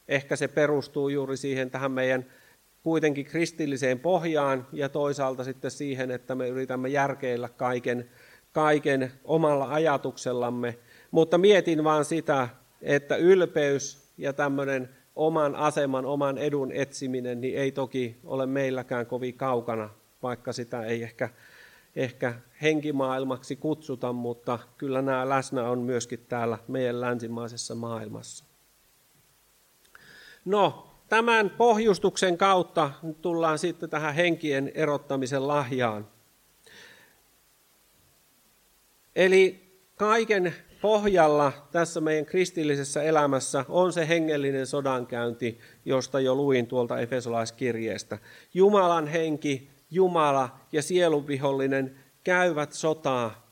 Ehkä 0.07 0.35
se 0.35 0.47
perustuu 0.47 1.09
juuri 1.09 1.37
siihen 1.37 1.71
tähän 1.71 1.91
meidän 1.91 2.25
kuitenkin 2.83 3.25
kristilliseen 3.25 3.99
pohjaan 3.99 4.67
ja 4.73 4.89
toisaalta 4.89 5.43
sitten 5.43 5.71
siihen, 5.71 6.11
että 6.11 6.35
me 6.35 6.47
yritämme 6.47 6.89
järkeillä 6.89 7.49
kaiken, 7.49 8.09
kaiken 8.51 9.11
omalla 9.23 9.73
ajatuksellamme– 9.73 10.77
mutta 11.11 11.37
mietin 11.37 11.83
vaan 11.83 12.05
sitä, 12.05 12.49
että 12.81 13.15
ylpeys 13.15 14.11
ja 14.17 14.33
tämmöinen 14.33 14.89
oman 15.15 15.55
aseman, 15.55 16.05
oman 16.05 16.37
edun 16.37 16.71
etsiminen, 16.71 17.41
niin 17.41 17.57
ei 17.57 17.71
toki 17.71 18.17
ole 18.23 18.45
meilläkään 18.45 19.05
kovin 19.05 19.33
kaukana, 19.33 19.89
vaikka 20.23 20.53
sitä 20.53 20.83
ei 20.83 21.03
ehkä, 21.03 21.29
ehkä 21.95 22.33
henkimaailmaksi 22.61 23.55
kutsuta, 23.55 24.13
mutta 24.13 24.59
kyllä 24.77 25.01
nämä 25.01 25.29
läsnä 25.29 25.69
on 25.69 25.79
myöskin 25.79 26.25
täällä 26.29 26.57
meidän 26.67 27.01
länsimaisessa 27.01 27.75
maailmassa. 27.75 28.45
No, 30.45 30.87
tämän 31.09 31.49
pohjustuksen 31.49 32.37
kautta 32.37 32.91
tullaan 33.21 33.59
sitten 33.59 33.89
tähän 33.89 34.15
henkien 34.15 34.71
erottamisen 34.75 35.47
lahjaan. 35.47 36.07
Eli 39.15 39.71
kaiken 39.95 40.55
pohjalla 40.81 41.51
tässä 41.71 42.01
meidän 42.01 42.25
kristillisessä 42.25 43.03
elämässä 43.03 43.65
on 43.69 43.93
se 43.93 44.07
hengellinen 44.07 44.67
sodankäynti, 44.67 45.59
josta 45.85 46.19
jo 46.19 46.35
luin 46.35 46.67
tuolta 46.67 46.99
Efesolaiskirjeestä. 46.99 48.17
Jumalan 48.53 49.07
henki, 49.07 49.69
Jumala 49.91 50.49
ja 50.71 50.81
sielunvihollinen 50.81 51.95
käyvät 52.23 52.73
sotaa. 52.73 53.47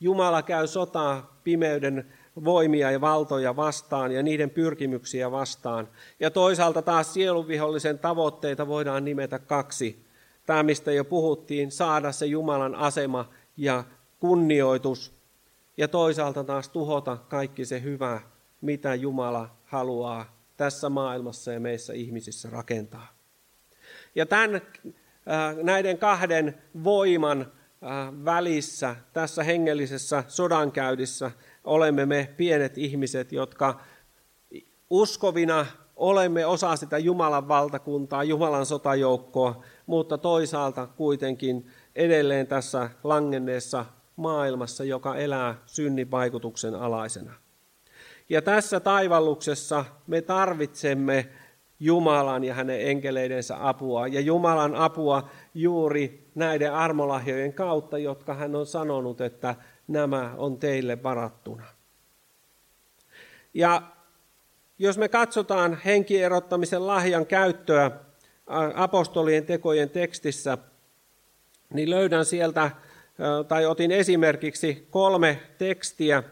Jumala 0.00 0.42
käy 0.42 0.66
sotaa 0.66 1.40
pimeyden 1.44 2.12
voimia 2.44 2.90
ja 2.90 3.00
valtoja 3.00 3.56
vastaan 3.56 4.12
ja 4.12 4.22
niiden 4.22 4.50
pyrkimyksiä 4.50 5.30
vastaan. 5.30 5.88
Ja 6.20 6.30
toisaalta 6.30 6.82
taas 6.82 7.14
sielunvihollisen 7.14 7.98
tavoitteita 7.98 8.66
voidaan 8.66 9.04
nimetä 9.04 9.38
kaksi. 9.38 10.04
Tämä, 10.46 10.62
mistä 10.62 10.92
jo 10.92 11.04
puhuttiin, 11.04 11.70
saada 11.70 12.12
se 12.12 12.26
Jumalan 12.26 12.74
asema 12.74 13.28
ja 13.56 13.84
kunnioitus 14.20 15.19
ja 15.80 15.88
toisaalta 15.88 16.44
taas 16.44 16.68
tuhota 16.68 17.16
kaikki 17.16 17.64
se 17.64 17.82
hyvä, 17.82 18.20
mitä 18.60 18.94
Jumala 18.94 19.56
haluaa 19.64 20.36
tässä 20.56 20.88
maailmassa 20.88 21.52
ja 21.52 21.60
meissä 21.60 21.92
ihmisissä 21.92 22.50
rakentaa. 22.50 23.08
Ja 24.14 24.26
tämän, 24.26 24.54
äh, 24.54 25.56
näiden 25.62 25.98
kahden 25.98 26.62
voiman 26.84 27.40
äh, 27.40 28.24
välissä, 28.24 28.96
tässä 29.12 29.42
hengellisessä 29.42 30.24
sodankäydissä, 30.28 31.30
olemme 31.64 32.06
me 32.06 32.34
pienet 32.36 32.78
ihmiset, 32.78 33.32
jotka 33.32 33.80
uskovina 34.90 35.66
olemme 35.96 36.46
osa 36.46 36.76
sitä 36.76 36.98
Jumalan 36.98 37.48
valtakuntaa, 37.48 38.24
Jumalan 38.24 38.66
sotajoukkoa, 38.66 39.62
mutta 39.86 40.18
toisaalta 40.18 40.86
kuitenkin 40.86 41.70
edelleen 41.94 42.46
tässä 42.46 42.90
langenneessa 43.04 43.86
maailmassa, 44.20 44.84
joka 44.84 45.16
elää 45.16 45.54
synnin 45.66 46.10
vaikutuksen 46.10 46.74
alaisena. 46.74 47.32
Ja 48.28 48.42
tässä 48.42 48.80
taivalluksessa 48.80 49.84
me 50.06 50.22
tarvitsemme 50.22 51.28
Jumalan 51.80 52.44
ja 52.44 52.54
hänen 52.54 52.88
enkeleidensä 52.88 53.68
apua. 53.68 54.06
Ja 54.06 54.20
Jumalan 54.20 54.74
apua 54.74 55.28
juuri 55.54 56.30
näiden 56.34 56.74
armolahjojen 56.74 57.52
kautta, 57.52 57.98
jotka 57.98 58.34
hän 58.34 58.56
on 58.56 58.66
sanonut, 58.66 59.20
että 59.20 59.54
nämä 59.88 60.34
on 60.36 60.58
teille 60.58 61.02
varattuna. 61.02 61.64
Ja 63.54 63.82
jos 64.78 64.98
me 64.98 65.08
katsotaan 65.08 65.78
henkierottamisen 65.84 66.86
lahjan 66.86 67.26
käyttöä 67.26 67.90
apostolien 68.74 69.46
tekojen 69.46 69.90
tekstissä, 69.90 70.58
niin 71.72 71.90
löydän 71.90 72.24
sieltä, 72.24 72.70
tai 73.48 73.66
otin 73.66 73.90
esimerkiksi 73.90 74.86
kolme 74.90 75.38
tekstiä, 75.58 76.22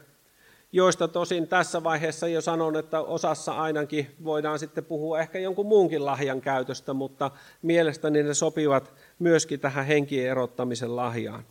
joista 0.73 1.09
tosin 1.09 1.49
tässä 1.49 1.85
vaiheessa 1.85 2.29
jo 2.29 2.41
sanon, 2.41 2.77
että 2.77 3.01
osassa 3.01 3.53
ainakin 3.53 4.11
voidaan 4.25 4.59
sitten 4.59 4.85
puhua 4.85 5.19
ehkä 5.19 5.39
jonkun 5.39 5.67
muunkin 5.67 6.05
lahjan 6.05 6.41
käytöstä, 6.41 6.93
mutta 6.93 7.31
mielestäni 7.63 8.23
ne 8.23 8.35
sopivat 8.35 8.93
myöskin 9.19 9.61
tähän 9.61 9.87
henkien 9.87 10.31
erottamisen 10.31 10.97
lahjaan. 10.97 11.45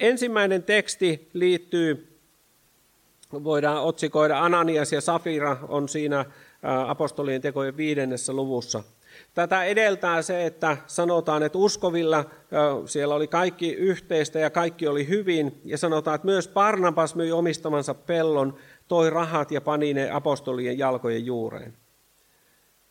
Ensimmäinen 0.00 0.62
teksti 0.62 1.28
liittyy, 1.32 2.18
voidaan 3.32 3.82
otsikoida 3.82 4.44
Ananias 4.44 4.92
ja 4.92 5.00
Safira 5.00 5.56
on 5.68 5.88
siinä 5.88 6.24
apostolien 6.86 7.40
tekojen 7.40 7.76
viidennessä 7.76 8.32
luvussa– 8.32 8.82
Tätä 9.34 9.64
edeltää 9.64 10.22
se, 10.22 10.46
että 10.46 10.76
sanotaan, 10.86 11.42
että 11.42 11.58
uskovilla 11.58 12.24
siellä 12.86 13.14
oli 13.14 13.26
kaikki 13.26 13.72
yhteistä 13.72 14.38
ja 14.38 14.50
kaikki 14.50 14.88
oli 14.88 15.08
hyvin. 15.08 15.60
Ja 15.64 15.78
sanotaan, 15.78 16.14
että 16.14 16.26
myös 16.26 16.48
Barnabas 16.48 17.14
myi 17.14 17.32
omistamansa 17.32 17.94
pellon, 17.94 18.54
toi 18.88 19.10
rahat 19.10 19.50
ja 19.50 19.60
pani 19.60 19.94
ne 19.94 20.10
apostolien 20.10 20.78
jalkojen 20.78 21.26
juureen. 21.26 21.76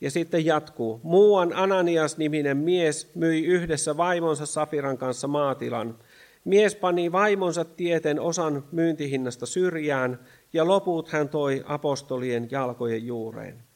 Ja 0.02 0.12
sitten 0.12 0.46
jatkuu. 0.46 1.00
Muuan 1.04 1.54
Ananias-niminen 1.56 2.58
mies 2.58 3.12
myi 3.16 3.46
yhdessä 3.46 3.98
vaimonsa 3.98 4.46
Safiran 4.46 4.98
kanssa 4.98 5.28
maatilan. 5.28 5.98
Mies 6.46 6.76
pani 6.76 7.12
vaimonsa 7.12 7.66
tieten 7.66 8.20
osan 8.20 8.64
myyntihinnasta 8.72 9.46
syrjään 9.46 10.20
ja 10.54 10.68
loput 10.68 11.10
hän 11.10 11.30
toi 11.30 11.64
apostolien 11.66 12.48
jalkojen 12.52 13.06
juureen. 13.08 13.69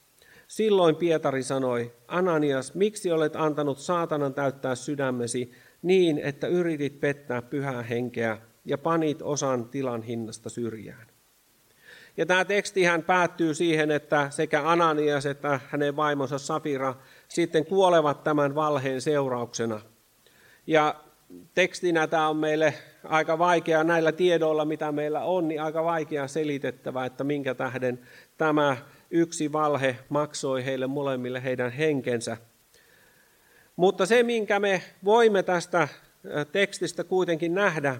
Silloin 0.47 0.95
Pietari 0.95 1.43
sanoi, 1.43 1.93
Ananias, 2.07 2.75
miksi 2.75 3.11
olet 3.11 3.35
antanut 3.35 3.77
saatanan 3.77 4.33
täyttää 4.33 4.75
sydämesi 4.75 5.51
niin, 5.81 6.19
että 6.19 6.47
yritit 6.47 6.99
pettää 6.99 7.41
pyhää 7.41 7.83
henkeä 7.83 8.37
ja 8.65 8.77
panit 8.77 9.21
osan 9.21 9.69
tilan 9.69 10.03
hinnasta 10.03 10.49
syrjään? 10.49 11.07
Ja 12.17 12.25
tämä 12.25 12.45
tekstihän 12.45 13.03
päättyy 13.03 13.53
siihen, 13.53 13.91
että 13.91 14.29
sekä 14.29 14.69
Ananias 14.69 15.25
että 15.25 15.59
hänen 15.69 15.95
vaimonsa 15.95 16.37
Safira 16.37 16.95
sitten 17.27 17.65
kuolevat 17.65 18.23
tämän 18.23 18.55
valheen 18.55 19.01
seurauksena. 19.01 19.81
Ja 20.67 20.95
tekstinä 21.55 22.07
tämä 22.07 22.29
on 22.29 22.37
meille 22.37 22.73
aika 23.03 23.39
vaikea 23.39 23.83
näillä 23.83 24.11
tiedoilla, 24.11 24.65
mitä 24.65 24.91
meillä 24.91 25.23
on, 25.23 25.47
niin 25.47 25.61
aika 25.61 25.83
vaikea 25.83 26.27
selitettävä, 26.27 27.05
että 27.05 27.23
minkä 27.23 27.55
tähden 27.55 27.99
tämä 28.37 28.77
yksi 29.13 29.51
valhe 29.51 29.97
maksoi 30.09 30.65
heille 30.65 30.87
molemmille 30.87 31.43
heidän 31.43 31.71
henkensä. 31.71 32.37
Mutta 33.75 34.05
se, 34.05 34.23
minkä 34.23 34.59
me 34.59 34.81
voimme 35.05 35.43
tästä 35.43 35.87
tekstistä 36.51 37.03
kuitenkin 37.03 37.53
nähdä, 37.53 37.97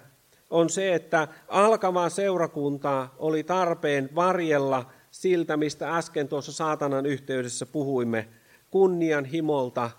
on 0.49 0.69
se, 0.69 0.93
että 0.93 1.27
alkavaa 1.47 2.09
seurakuntaa 2.09 3.15
oli 3.17 3.43
tarpeen 3.43 4.09
varjella 4.15 4.91
siltä, 5.11 5.57
mistä 5.57 5.97
äsken 5.97 6.27
tuossa 6.27 6.51
saatanan 6.51 7.05
yhteydessä 7.05 7.65
puhuimme, 7.65 8.27
kunnian 8.71 9.25
himolta 9.25 9.91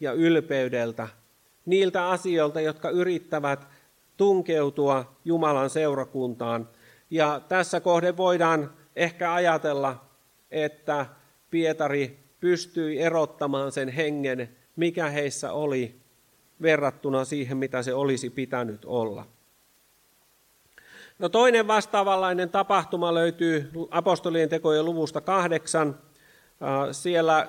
ja 0.00 0.12
ylpeydeltä, 0.12 1.08
niiltä 1.66 2.08
asioilta, 2.08 2.60
jotka 2.60 2.90
yrittävät 2.90 3.66
tunkeutua 4.16 5.16
Jumalan 5.24 5.70
seurakuntaan. 5.70 6.68
Ja 7.10 7.40
tässä 7.48 7.80
kohde 7.80 8.16
voidaan 8.16 8.72
ehkä 8.96 9.34
ajatella 9.34 10.11
että 10.52 11.06
Pietari 11.50 12.18
pystyi 12.40 12.98
erottamaan 12.98 13.72
sen 13.72 13.88
hengen, 13.88 14.56
mikä 14.76 15.08
heissä 15.08 15.52
oli 15.52 16.00
verrattuna 16.62 17.24
siihen, 17.24 17.56
mitä 17.56 17.82
se 17.82 17.94
olisi 17.94 18.30
pitänyt 18.30 18.84
olla. 18.84 19.26
No 21.18 21.28
toinen 21.28 21.66
vastaavanlainen 21.66 22.50
tapahtuma 22.50 23.14
löytyy 23.14 23.70
apostolien 23.90 24.48
tekojen 24.48 24.84
luvusta 24.84 25.20
kahdeksan. 25.20 25.98
Siellä 26.92 27.48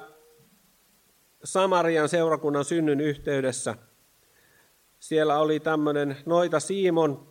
Samarian 1.44 2.10
seurakunnan 2.10 2.66
synnyn 2.66 3.02
yhteydessä. 3.02 3.76
Siellä 5.00 5.40
oli 5.40 5.60
tämmöinen 5.60 6.18
noita 6.26 6.60
Siimon, 6.60 7.28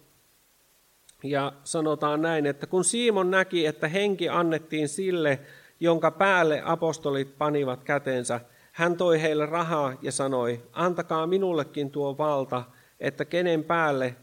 ja 1.22 1.52
sanotaan 1.64 2.22
näin, 2.22 2.46
että 2.46 2.66
kun 2.66 2.84
Siimon 2.84 3.30
näki, 3.30 3.66
että 3.66 3.88
henki 3.88 4.28
annettiin 4.28 4.88
sille, 4.88 5.40
jonka 5.82 6.10
päälle 6.10 6.62
apostolit 6.64 7.38
panivat 7.38 7.84
kätensä. 7.84 8.40
Hän 8.72 8.96
toi 8.96 9.22
heille 9.22 9.46
rahaa 9.46 9.94
ja 10.02 10.12
sanoi, 10.12 10.62
antakaa 10.72 11.26
minullekin 11.26 11.90
tuo 11.90 12.18
valta, 12.18 12.64
että 13.00 13.24
kenen 13.24 13.64
päälle 13.64 14.16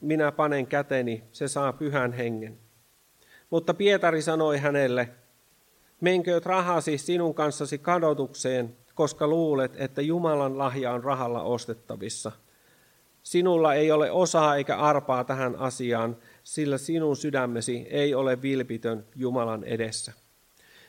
minä 0.00 0.32
panen 0.32 0.66
käteni, 0.66 1.24
se 1.32 1.48
saa 1.48 1.72
pyhän 1.72 2.12
hengen. 2.12 2.58
Mutta 3.50 3.74
Pietari 3.74 4.22
sanoi 4.22 4.58
hänelle, 4.58 5.08
menkööt 6.00 6.46
rahasi 6.46 6.98
sinun 6.98 7.34
kanssasi 7.34 7.78
kadotukseen, 7.78 8.76
koska 8.94 9.26
luulet, 9.26 9.72
että 9.76 10.02
Jumalan 10.02 10.58
lahja 10.58 10.92
on 10.92 11.04
rahalla 11.04 11.42
ostettavissa. 11.42 12.32
Sinulla 13.22 13.74
ei 13.74 13.90
ole 13.90 14.10
osaa 14.10 14.56
eikä 14.56 14.76
arpaa 14.76 15.24
tähän 15.24 15.56
asiaan, 15.56 16.16
sillä 16.44 16.78
sinun 16.78 17.16
sydämesi 17.16 17.86
ei 17.90 18.14
ole 18.14 18.42
vilpitön 18.42 19.04
Jumalan 19.16 19.64
edessä. 19.64 20.12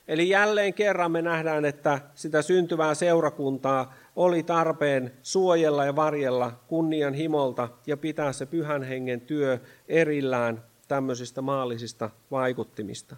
Eli 0.10 0.30
jälleen 0.30 0.74
kerran 0.74 1.12
me 1.12 1.22
nähdään, 1.22 1.66
että 1.66 2.00
sitä 2.16 2.42
syntyvää 2.42 2.94
seurakuntaa 2.94 3.94
oli 4.16 4.44
tarpeen 4.44 5.14
suojella 5.22 5.86
ja 5.86 5.96
varjella 5.96 6.52
kunnian 6.68 7.14
himolta 7.14 7.70
ja 7.88 7.98
pitää 7.98 8.34
se 8.34 8.46
pyhän 8.46 8.84
hengen 8.84 9.22
työ 9.22 9.60
erillään 9.88 10.64
tämmöisistä 10.88 11.42
maallisista 11.42 12.10
vaikuttimista. 12.32 13.16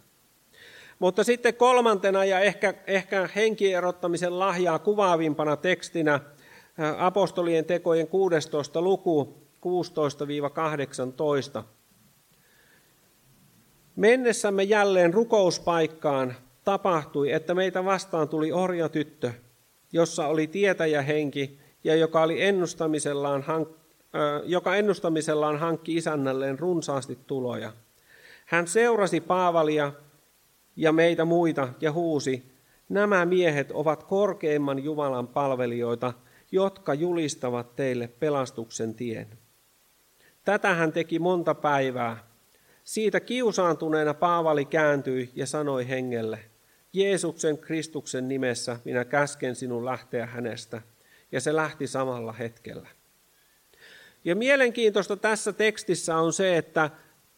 Mutta 0.99 1.23
sitten 1.23 1.55
kolmantena 1.55 2.25
ja 2.25 2.39
ehkä, 2.39 2.73
ehkä 2.87 3.29
henkierottamisen 3.35 4.39
lahjaa 4.39 4.79
kuvaavimpana 4.79 5.57
tekstinä 5.57 6.19
apostolien 6.97 7.65
tekojen 7.65 8.07
16. 8.07 8.81
luku 8.81 9.37
16-18. 11.61 11.63
Mennessämme 13.95 14.63
jälleen 14.63 15.13
rukouspaikkaan 15.13 16.35
tapahtui, 16.63 17.31
että 17.31 17.53
meitä 17.53 17.85
vastaan 17.85 18.29
tuli 18.29 18.51
orjatyttö, 18.51 19.31
jossa 19.91 20.27
oli 20.27 20.47
tietäjähenki 20.47 21.59
ja 21.83 21.95
joka, 21.95 22.21
oli 22.21 22.43
ennustamisellaan 22.43 23.43
hank- 23.43 23.81
joka 24.45 24.75
ennustamisellaan 24.75 25.59
hankki 25.59 25.95
isännälleen 25.95 26.59
runsaasti 26.59 27.19
tuloja. 27.27 27.73
Hän 28.45 28.67
seurasi 28.67 29.21
Paavalia 29.21 29.93
ja 30.75 30.91
meitä 30.91 31.25
muita 31.25 31.67
ja 31.81 31.91
huusi, 31.91 32.51
nämä 32.89 33.25
miehet 33.25 33.71
ovat 33.71 34.03
korkeimman 34.03 34.83
Jumalan 34.83 35.27
palvelijoita, 35.27 36.13
jotka 36.51 36.93
julistavat 36.93 37.75
teille 37.75 38.07
pelastuksen 38.07 38.95
tien. 38.95 39.27
Tätä 40.45 40.73
hän 40.73 40.91
teki 40.91 41.19
monta 41.19 41.55
päivää. 41.55 42.17
Siitä 42.83 43.19
kiusaantuneena 43.19 44.13
Paavali 44.13 44.65
kääntyi 44.65 45.31
ja 45.35 45.45
sanoi 45.45 45.89
hengelle, 45.89 46.39
Jeesuksen 46.93 47.57
Kristuksen 47.57 48.27
nimessä 48.27 48.79
minä 48.85 49.05
käsken 49.05 49.55
sinun 49.55 49.85
lähteä 49.85 50.25
hänestä. 50.25 50.81
Ja 51.31 51.41
se 51.41 51.55
lähti 51.55 51.87
samalla 51.87 52.33
hetkellä. 52.33 52.87
Ja 54.25 54.35
mielenkiintoista 54.35 55.15
tässä 55.15 55.53
tekstissä 55.53 56.17
on 56.17 56.33
se, 56.33 56.57
että 56.57 56.89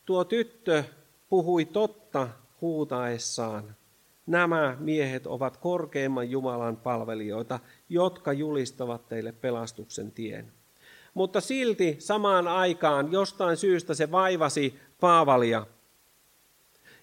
tuo 0.05 0.23
tyttö 0.23 0.83
puhui 1.29 1.65
totta 1.65 2.29
huutaessaan. 2.61 3.75
Nämä 4.25 4.77
miehet 4.79 5.27
ovat 5.27 5.57
korkeimman 5.57 6.29
Jumalan 6.29 6.77
palvelijoita, 6.77 7.59
jotka 7.89 8.33
julistavat 8.33 9.07
teille 9.07 9.31
pelastuksen 9.31 10.11
tien. 10.11 10.51
Mutta 11.13 11.41
silti 11.41 11.95
samaan 11.99 12.47
aikaan 12.47 13.11
jostain 13.11 13.57
syystä 13.57 13.93
se 13.93 14.11
vaivasi 14.11 14.79
Paavalia. 14.99 15.65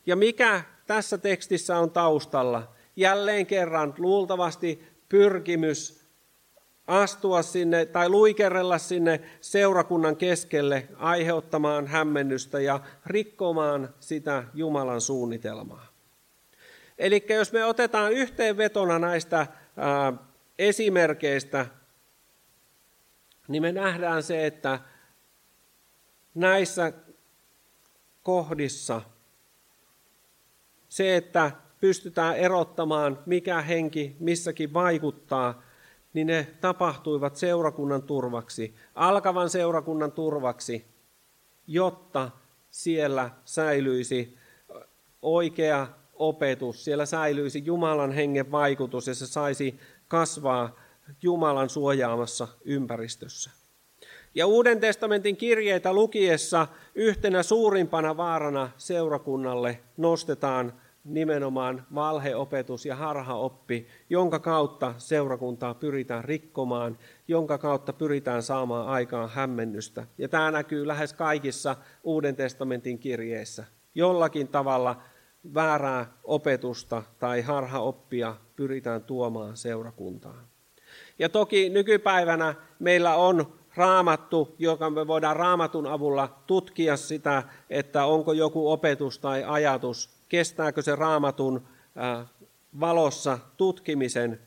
Ja 0.07 0.17
mikä 0.17 0.63
tässä 0.91 1.19
tekstissä 1.19 1.79
on 1.79 1.91
taustalla. 1.91 2.73
jälleen 2.97 3.47
kerran 3.47 3.95
luultavasti 3.99 4.83
pyrkimys 5.09 6.05
astua 6.87 7.43
sinne 7.43 7.87
tai 7.87 8.09
luikerella 8.09 8.79
sinne 8.79 9.21
seurakunnan 9.41 10.17
keskelle 10.17 10.89
aiheuttamaan 10.97 11.87
hämmennystä 11.87 12.61
ja 12.61 12.81
rikkomaan 13.07 13.95
sitä 14.01 14.45
Jumalan 14.55 15.01
suunnitelmaa. 15.01 15.87
Eli 16.99 17.27
jos 17.29 17.53
me 17.53 17.65
otetaan 17.65 18.13
yhteenvetona 18.13 18.99
näistä 18.99 19.47
ää, 19.77 20.13
esimerkeistä, 20.59 21.67
niin 23.49 23.63
me 23.63 23.73
nähdään 23.73 24.23
se, 24.23 24.47
että 24.47 24.79
näissä 26.35 26.93
kohdissa 28.23 29.03
se, 30.91 31.17
että 31.17 31.51
pystytään 31.81 32.37
erottamaan, 32.37 33.19
mikä 33.27 33.61
henki 33.61 34.17
missäkin 34.19 34.75
vaikuttaa, 34.75 35.63
niin 36.13 36.27
ne 36.27 36.47
tapahtuivat 36.61 37.37
seurakunnan 37.37 38.03
turvaksi, 38.03 38.75
alkavan 38.95 39.51
seurakunnan 39.51 40.13
turvaksi, 40.13 40.85
jotta 41.67 42.31
siellä 42.71 43.31
säilyisi 43.45 44.37
oikea 45.23 45.87
opetus, 46.15 46.85
siellä 46.85 47.07
säilyisi 47.07 47.63
Jumalan 47.65 48.13
hengen 48.13 48.51
vaikutus 48.51 49.07
ja 49.07 49.15
se 49.15 49.27
saisi 49.27 49.81
kasvaa 50.09 50.77
Jumalan 51.23 51.71
suojaamassa 51.71 52.49
ympäristössä. 52.65 53.51
Ja 54.35 54.47
Uuden 54.47 54.81
testamentin 54.81 55.37
kirjeitä 55.37 55.93
lukiessa 55.93 56.67
yhtenä 56.95 57.43
suurimpana 57.43 58.17
vaarana 58.17 58.71
seurakunnalle 58.77 59.81
nostetaan 59.97 60.73
nimenomaan 61.05 61.87
valheopetus 61.95 62.87
ja 62.87 62.97
harhaoppi, 62.97 63.87
jonka 64.11 64.39
kautta 64.39 64.95
seurakuntaa 64.99 65.75
pyritään 65.75 66.25
rikkomaan, 66.25 66.99
jonka 67.29 67.59
kautta 67.59 67.93
pyritään 67.93 68.43
saamaan 68.43 68.87
aikaan 68.89 69.31
hämmennystä. 69.31 70.07
Ja 70.19 70.29
tämä 70.29 70.51
näkyy 70.51 70.87
lähes 70.87 71.13
kaikissa 71.13 71.77
Uuden 72.05 72.37
testamentin 72.37 72.99
kirjeissä. 72.99 73.65
Jollakin 73.95 74.49
tavalla 74.49 75.03
väärää 75.55 76.13
opetusta 76.25 77.03
tai 77.19 77.41
harhaoppia 77.41 78.37
pyritään 78.57 79.03
tuomaan 79.03 79.57
seurakuntaan. 79.57 80.47
Ja 81.19 81.29
toki 81.29 81.69
nykypäivänä 81.69 82.55
meillä 82.79 83.17
on 83.17 83.60
raamattu, 83.75 84.55
joka 84.59 84.91
me 84.91 85.07
voidaan 85.07 85.37
raamatun 85.37 85.87
avulla 85.87 86.43
tutkia 86.47 86.97
sitä, 86.97 87.43
että 87.71 88.05
onko 88.05 88.33
joku 88.33 88.73
opetus 88.73 89.19
tai 89.19 89.45
ajatus, 89.45 90.11
kestääkö 90.29 90.83
se 90.83 90.97
raamatun 90.97 91.63
valossa 92.81 93.39
tutkimisen. 93.57 94.41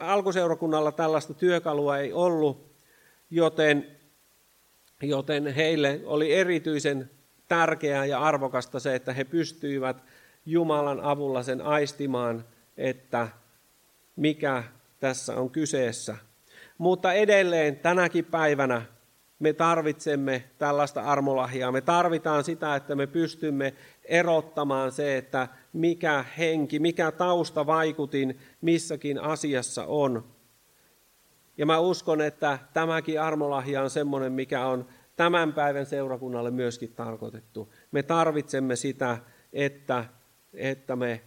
Alkuseurakunnalla 0.00 0.92
tällaista 0.92 1.34
työkalua 1.34 1.98
ei 1.98 2.12
ollut, 2.12 2.74
joten, 3.30 3.86
joten 5.02 5.46
heille 5.54 6.00
oli 6.04 6.34
erityisen 6.34 7.10
tärkeää 7.48 8.04
ja 8.04 8.20
arvokasta 8.20 8.80
se, 8.80 8.94
että 8.94 9.12
he 9.12 9.24
pystyivät 9.24 10.04
Jumalan 10.46 11.00
avulla 11.00 11.42
sen 11.42 11.60
aistimaan, 11.60 12.44
että 12.76 13.28
mikä 14.16 14.64
tässä 15.00 15.36
on 15.36 15.50
kyseessä. 15.50 16.16
Mutta 16.78 17.12
edelleen 17.12 17.76
tänäkin 17.76 18.24
päivänä 18.24 18.82
me 19.38 19.52
tarvitsemme 19.52 20.44
tällaista 20.58 21.02
armolahjaa. 21.02 21.72
Me 21.72 21.80
tarvitaan 21.80 22.44
sitä, 22.44 22.76
että 22.76 22.94
me 22.94 23.06
pystymme 23.06 23.74
erottamaan 24.04 24.92
se, 24.92 25.16
että 25.16 25.48
mikä 25.72 26.24
henki, 26.38 26.78
mikä 26.78 27.12
tausta 27.12 27.66
vaikutin 27.66 28.38
missäkin 28.60 29.18
asiassa 29.20 29.84
on. 29.86 30.24
Ja 31.58 31.66
mä 31.66 31.78
uskon, 31.78 32.20
että 32.20 32.58
tämäkin 32.72 33.20
armolahja 33.20 33.82
on 33.82 33.90
semmoinen, 33.90 34.32
mikä 34.32 34.66
on 34.66 34.86
tämän 35.16 35.52
päivän 35.52 35.86
seurakunnalle 35.86 36.50
myöskin 36.50 36.92
tarkoitettu. 36.92 37.72
Me 37.92 38.02
tarvitsemme 38.02 38.76
sitä, 38.76 39.18
että, 39.52 40.04
että 40.54 40.96
me 40.96 41.20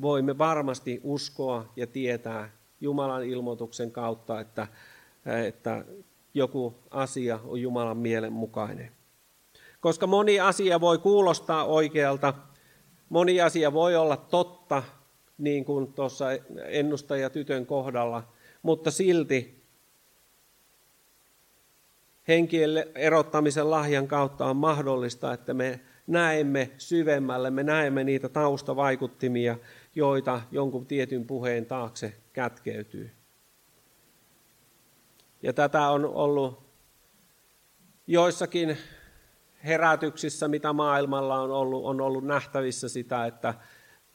voimme 0.00 0.38
varmasti 0.38 1.00
uskoa 1.02 1.72
ja 1.76 1.86
tietää 1.86 2.59
Jumalan 2.80 3.24
ilmoituksen 3.24 3.90
kautta, 3.90 4.40
että, 4.40 4.66
että 5.46 5.84
joku 6.34 6.74
asia 6.90 7.40
on 7.44 7.60
Jumalan 7.60 7.96
mielen 7.96 8.32
mukainen. 8.32 8.92
Koska 9.80 10.06
moni 10.06 10.40
asia 10.40 10.80
voi 10.80 10.98
kuulostaa 10.98 11.64
oikealta, 11.64 12.34
moni 13.08 13.40
asia 13.40 13.72
voi 13.72 13.96
olla 13.96 14.16
totta, 14.16 14.82
niin 15.38 15.64
kuin 15.64 15.92
tuossa 15.92 16.26
ennustaja 16.64 17.30
tytön 17.30 17.66
kohdalla, 17.66 18.22
mutta 18.62 18.90
silti 18.90 19.64
henkien 22.28 22.70
erottamisen 22.94 23.70
lahjan 23.70 24.08
kautta 24.08 24.46
on 24.46 24.56
mahdollista, 24.56 25.32
että 25.32 25.54
me 25.54 25.80
näemme 26.06 26.70
syvemmälle, 26.78 27.50
me 27.50 27.62
näemme 27.62 28.04
niitä 28.04 28.28
taustavaikuttimia, 28.28 29.56
joita 29.94 30.40
jonkun 30.50 30.86
tietyn 30.86 31.26
puheen 31.26 31.66
taakse 31.66 32.14
kätkeytyy. 32.32 33.10
Ja 35.42 35.52
tätä 35.52 35.88
on 35.88 36.04
ollut 36.04 36.62
joissakin 38.06 38.76
herätyksissä, 39.64 40.48
mitä 40.48 40.72
maailmalla 40.72 41.40
on 41.40 41.50
ollut, 41.50 41.84
on 41.84 42.00
ollut 42.00 42.24
nähtävissä 42.24 42.88
sitä, 42.88 43.26
että 43.26 43.54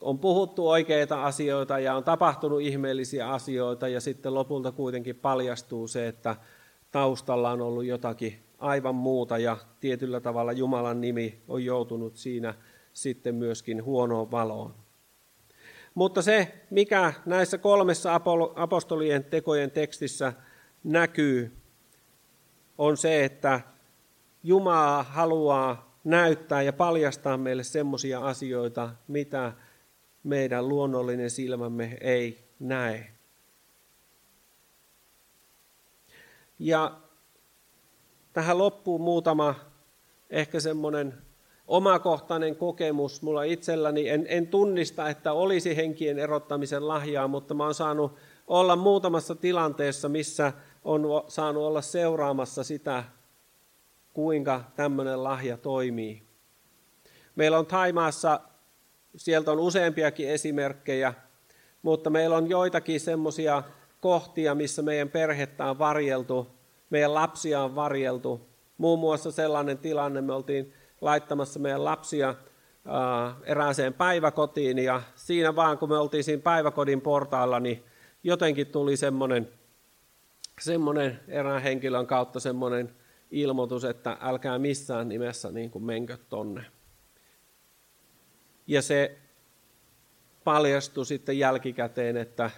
on 0.02 0.20
puhuttu 0.20 0.70
oikeita 0.70 1.24
asioita 1.24 1.80
ja 1.80 1.96
on 1.96 2.04
tapahtunut 2.04 2.62
ihmeellisiä 2.62 3.30
asioita 3.30 3.88
ja 3.88 4.02
sitten 4.02 4.34
lopulta 4.34 4.72
kuitenkin 4.72 5.16
paljastuu 5.16 5.88
se, 5.88 6.08
että 6.08 6.36
taustalla 6.92 7.52
on 7.52 7.62
ollut 7.62 7.86
jotakin 7.86 8.40
aivan 8.60 8.96
muuta 8.96 9.38
ja 9.38 9.58
tietyllä 9.80 10.20
tavalla 10.20 10.52
Jumalan 10.52 11.02
nimi 11.02 11.42
on 11.48 11.66
joutunut 11.66 12.16
siinä 12.16 12.54
sitten 12.94 13.36
myöskin 13.36 13.84
huonoon 13.84 14.32
valoon. 14.32 14.85
Mutta 15.96 16.22
se, 16.22 16.66
mikä 16.70 17.14
näissä 17.26 17.58
kolmessa 17.58 18.22
apostolien 18.56 19.24
tekojen 19.24 19.72
tekstissä 19.72 20.34
näkyy, 20.84 21.58
on 22.78 22.98
se, 22.98 23.26
että 23.26 23.62
Jumala 24.44 25.04
haluaa 25.04 26.00
näyttää 26.04 26.62
ja 26.62 26.74
paljastaa 26.74 27.38
meille 27.38 27.64
semmoisia 27.64 28.20
asioita, 28.20 28.90
mitä 29.08 29.54
meidän 30.24 30.70
luonnollinen 30.70 31.30
silmämme 31.30 31.98
ei 32.02 32.50
näe. 32.60 33.12
Ja 36.60 37.00
tähän 38.34 38.58
loppuu 38.58 39.00
muutama 39.00 39.56
ehkä 40.30 40.60
semmoinen 40.60 41.25
omakohtainen 41.68 42.56
kokemus. 42.56 43.22
Mulla 43.22 43.44
itselläni 43.44 44.10
en, 44.10 44.26
en 44.30 44.48
tunnista, 44.48 45.10
että 45.10 45.34
olisi 45.34 45.76
henkien 45.76 46.20
erottamisen 46.20 46.88
lahjaa, 46.88 47.28
mutta 47.28 47.54
mä 47.54 47.64
oon 47.64 47.74
saanut 47.74 48.16
olla 48.48 48.76
muutamassa 48.76 49.36
tilanteessa, 49.36 50.10
missä 50.10 50.54
on 50.84 51.02
saanut 51.28 51.64
olla 51.64 51.82
seuraamassa 51.82 52.64
sitä, 52.64 53.04
kuinka 54.14 54.64
tämmöinen 54.76 55.24
lahja 55.24 55.58
toimii. 55.58 56.24
Meillä 57.36 57.60
on 57.60 57.66
Taimaassa, 57.66 58.40
sieltä 59.16 59.52
on 59.52 59.60
useampiakin 59.60 60.30
esimerkkejä, 60.30 61.14
mutta 61.82 62.10
meillä 62.10 62.36
on 62.36 62.50
joitakin 62.50 63.00
semmoisia 63.00 63.64
kohtia, 64.02 64.56
missä 64.56 64.82
meidän 64.82 65.10
perhettä 65.10 65.66
on 65.66 65.80
varjeltu, 65.80 66.48
meidän 66.90 67.14
lapsia 67.14 67.62
on 67.62 67.76
varjeltu. 67.76 68.42
Muun 68.78 69.00
muassa 69.00 69.32
sellainen 69.32 69.78
tilanne, 69.78 70.22
me 70.22 70.34
oltiin 70.34 70.74
laittamassa 71.02 71.60
meidän 71.60 71.86
lapsia 71.86 72.36
erääseen 73.44 73.94
päiväkotiin 73.94 74.78
ja 74.80 75.02
siinä 75.16 75.56
vaan 75.56 75.78
kun 75.78 75.90
me 75.90 75.98
oltiin 75.98 76.24
siinä 76.24 76.42
päiväkodin 76.42 77.02
portaalla, 77.02 77.60
niin 77.60 77.84
jotenkin 78.24 78.68
tuli 78.68 78.98
semmoinen, 78.98 79.50
semmoinen 80.62 81.20
erään 81.28 81.62
henkilön 81.62 82.08
kautta 82.08 82.40
semmoinen 82.40 82.96
ilmoitus, 83.32 83.84
että 83.84 84.18
älkää 84.22 84.60
missään 84.60 85.10
nimessä 85.10 85.52
niin 85.52 85.72
kuin 85.72 85.84
menkö 85.84 86.18
tonne. 86.30 86.66
Ja 88.68 88.82
se 88.82 89.18
paljastui 90.44 91.06
sitten 91.06 91.40
jälkikäteen, 91.40 92.18
että 92.18 92.52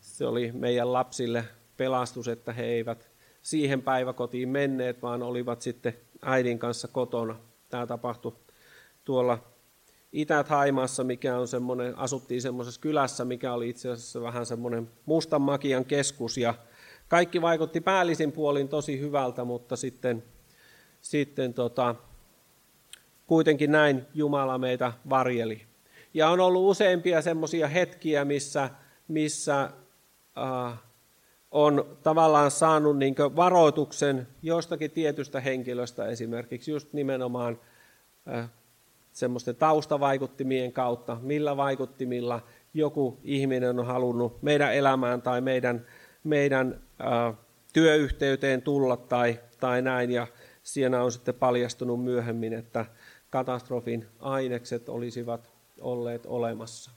se 0.00 0.26
oli 0.26 0.52
meidän 0.52 0.92
lapsille 0.92 1.44
pelastus, 1.76 2.28
että 2.28 2.52
he 2.52 2.64
eivät 2.64 3.10
siihen 3.42 3.82
päiväkotiin 3.82 4.48
menneet, 4.48 5.02
vaan 5.02 5.22
olivat 5.22 5.62
sitten 5.62 5.96
äidin 6.22 6.58
kanssa 6.58 6.88
kotona. 6.88 7.38
Tämä 7.68 7.86
tapahtui 7.86 8.32
tuolla 9.04 9.38
Itä-Taimaassa, 10.12 11.04
mikä 11.04 11.38
on 11.38 11.48
semmoinen, 11.48 11.98
asuttiin 11.98 12.42
semmoisessa 12.42 12.80
kylässä, 12.80 13.24
mikä 13.24 13.52
oli 13.52 13.68
itse 13.68 13.90
asiassa 13.90 14.22
vähän 14.22 14.46
semmoinen 14.46 14.90
mustan 15.06 15.42
makian 15.42 15.84
keskus, 15.84 16.38
ja 16.38 16.54
kaikki 17.08 17.42
vaikutti 17.42 17.80
päällisin 17.80 18.32
puolin 18.32 18.68
tosi 18.68 19.00
hyvältä, 19.00 19.44
mutta 19.44 19.76
sitten, 19.76 20.24
sitten 21.00 21.54
tota, 21.54 21.94
kuitenkin 23.26 23.72
näin 23.72 24.06
Jumala 24.14 24.58
meitä 24.58 24.92
varjeli. 25.10 25.62
Ja 26.14 26.28
on 26.28 26.40
ollut 26.40 26.70
useampia 26.70 27.22
semmoisia 27.22 27.68
hetkiä, 27.68 28.24
missä, 28.24 28.70
missä 29.08 29.70
äh, 30.38 30.78
on 31.52 31.96
tavallaan 32.02 32.50
saanut 32.50 32.98
niin 32.98 33.14
varoituksen 33.36 34.26
jostakin 34.42 34.90
tietystä 34.90 35.40
henkilöstä 35.40 36.06
esimerkiksi 36.06 36.70
just 36.70 36.92
nimenomaan 36.92 37.58
semmoisten 39.12 39.56
taustavaikuttimien 39.56 40.72
kautta, 40.72 41.16
millä 41.22 41.56
vaikuttimilla 41.56 42.40
joku 42.74 43.18
ihminen 43.24 43.78
on 43.78 43.86
halunnut 43.86 44.42
meidän 44.42 44.74
elämään 44.74 45.22
tai 45.22 45.40
meidän, 45.40 45.86
meidän 46.24 46.80
äh, 47.00 47.34
työyhteyteen 47.72 48.62
tulla 48.62 48.96
tai, 48.96 49.40
tai 49.60 49.82
näin. 49.82 50.10
Ja 50.10 50.26
siinä 50.62 51.02
on 51.02 51.12
sitten 51.12 51.34
paljastunut 51.34 52.04
myöhemmin, 52.04 52.52
että 52.52 52.86
katastrofin 53.30 54.06
ainekset 54.20 54.88
olisivat 54.88 55.50
olleet 55.80 56.26
olemassa. 56.26 56.90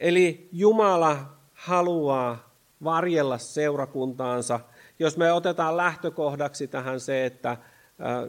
Eli 0.00 0.48
Jumala 0.52 1.36
haluaa 1.52 2.45
varjella 2.84 3.38
seurakuntaansa. 3.38 4.60
Jos 4.98 5.16
me 5.16 5.32
otetaan 5.32 5.76
lähtökohdaksi 5.76 6.68
tähän 6.68 7.00
se, 7.00 7.26
että 7.26 7.56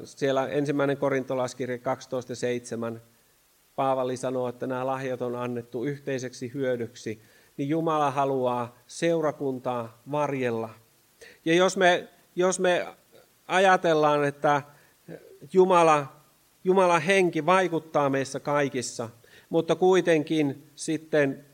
siellä 0.03 0.47
ensimmäinen 0.47 0.97
korintolaiskirja 0.97 1.77
12.7 1.77 2.99
Paavali 3.75 4.17
sanoo, 4.17 4.47
että 4.49 4.67
nämä 4.67 4.85
lahjat 4.85 5.21
on 5.21 5.35
annettu 5.35 5.83
yhteiseksi 5.83 6.53
hyödyksi, 6.53 7.21
niin 7.57 7.69
Jumala 7.69 8.11
haluaa 8.11 8.77
seurakuntaa 8.87 10.01
varjella. 10.11 10.69
Ja 11.45 11.53
jos 11.53 11.77
me, 11.77 12.07
jos 12.35 12.59
me 12.59 12.87
ajatellaan, 13.47 14.25
että 14.25 14.61
Jumala, 15.53 16.07
Jumalan 16.63 17.01
henki 17.01 17.45
vaikuttaa 17.45 18.09
meissä 18.09 18.39
kaikissa, 18.39 19.09
mutta 19.49 19.75
kuitenkin 19.75 20.71
sitten 20.75 21.45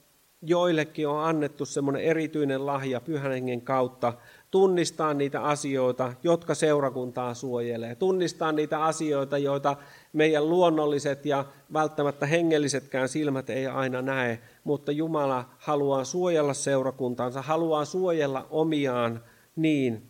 joillekin 0.45 1.07
on 1.07 1.23
annettu 1.23 1.65
semmoinen 1.65 2.03
erityinen 2.03 2.65
lahja 2.65 3.01
pyhän 3.01 3.31
hengen 3.31 3.61
kautta 3.61 4.13
tunnistaa 4.51 5.13
niitä 5.13 5.41
asioita, 5.41 6.13
jotka 6.23 6.55
seurakuntaa 6.55 7.33
suojelee. 7.33 7.95
Tunnistaa 7.95 8.51
niitä 8.51 8.83
asioita, 8.83 9.37
joita 9.37 9.77
meidän 10.13 10.49
luonnolliset 10.49 11.25
ja 11.25 11.45
välttämättä 11.73 12.25
hengellisetkään 12.25 13.09
silmät 13.09 13.49
ei 13.49 13.67
aina 13.67 14.01
näe, 14.01 14.39
mutta 14.63 14.91
Jumala 14.91 15.49
haluaa 15.57 16.03
suojella 16.03 16.53
seurakuntaansa, 16.53 17.41
haluaa 17.41 17.85
suojella 17.85 18.47
omiaan 18.49 19.23
niin, 19.55 20.09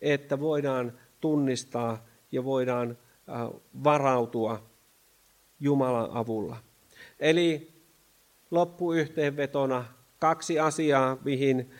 että 0.00 0.40
voidaan 0.40 0.92
tunnistaa 1.20 2.06
ja 2.32 2.44
voidaan 2.44 2.98
äh, 3.28 3.48
varautua 3.84 4.62
Jumalan 5.60 6.10
avulla. 6.10 6.56
Eli 7.20 7.75
loppuyhteenvetona 8.50 9.84
kaksi 10.18 10.58
asiaa, 10.58 11.16
mihin 11.24 11.70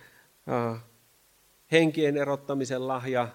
henkien 1.72 2.16
erottamisen 2.16 2.88
lahja 2.88 3.28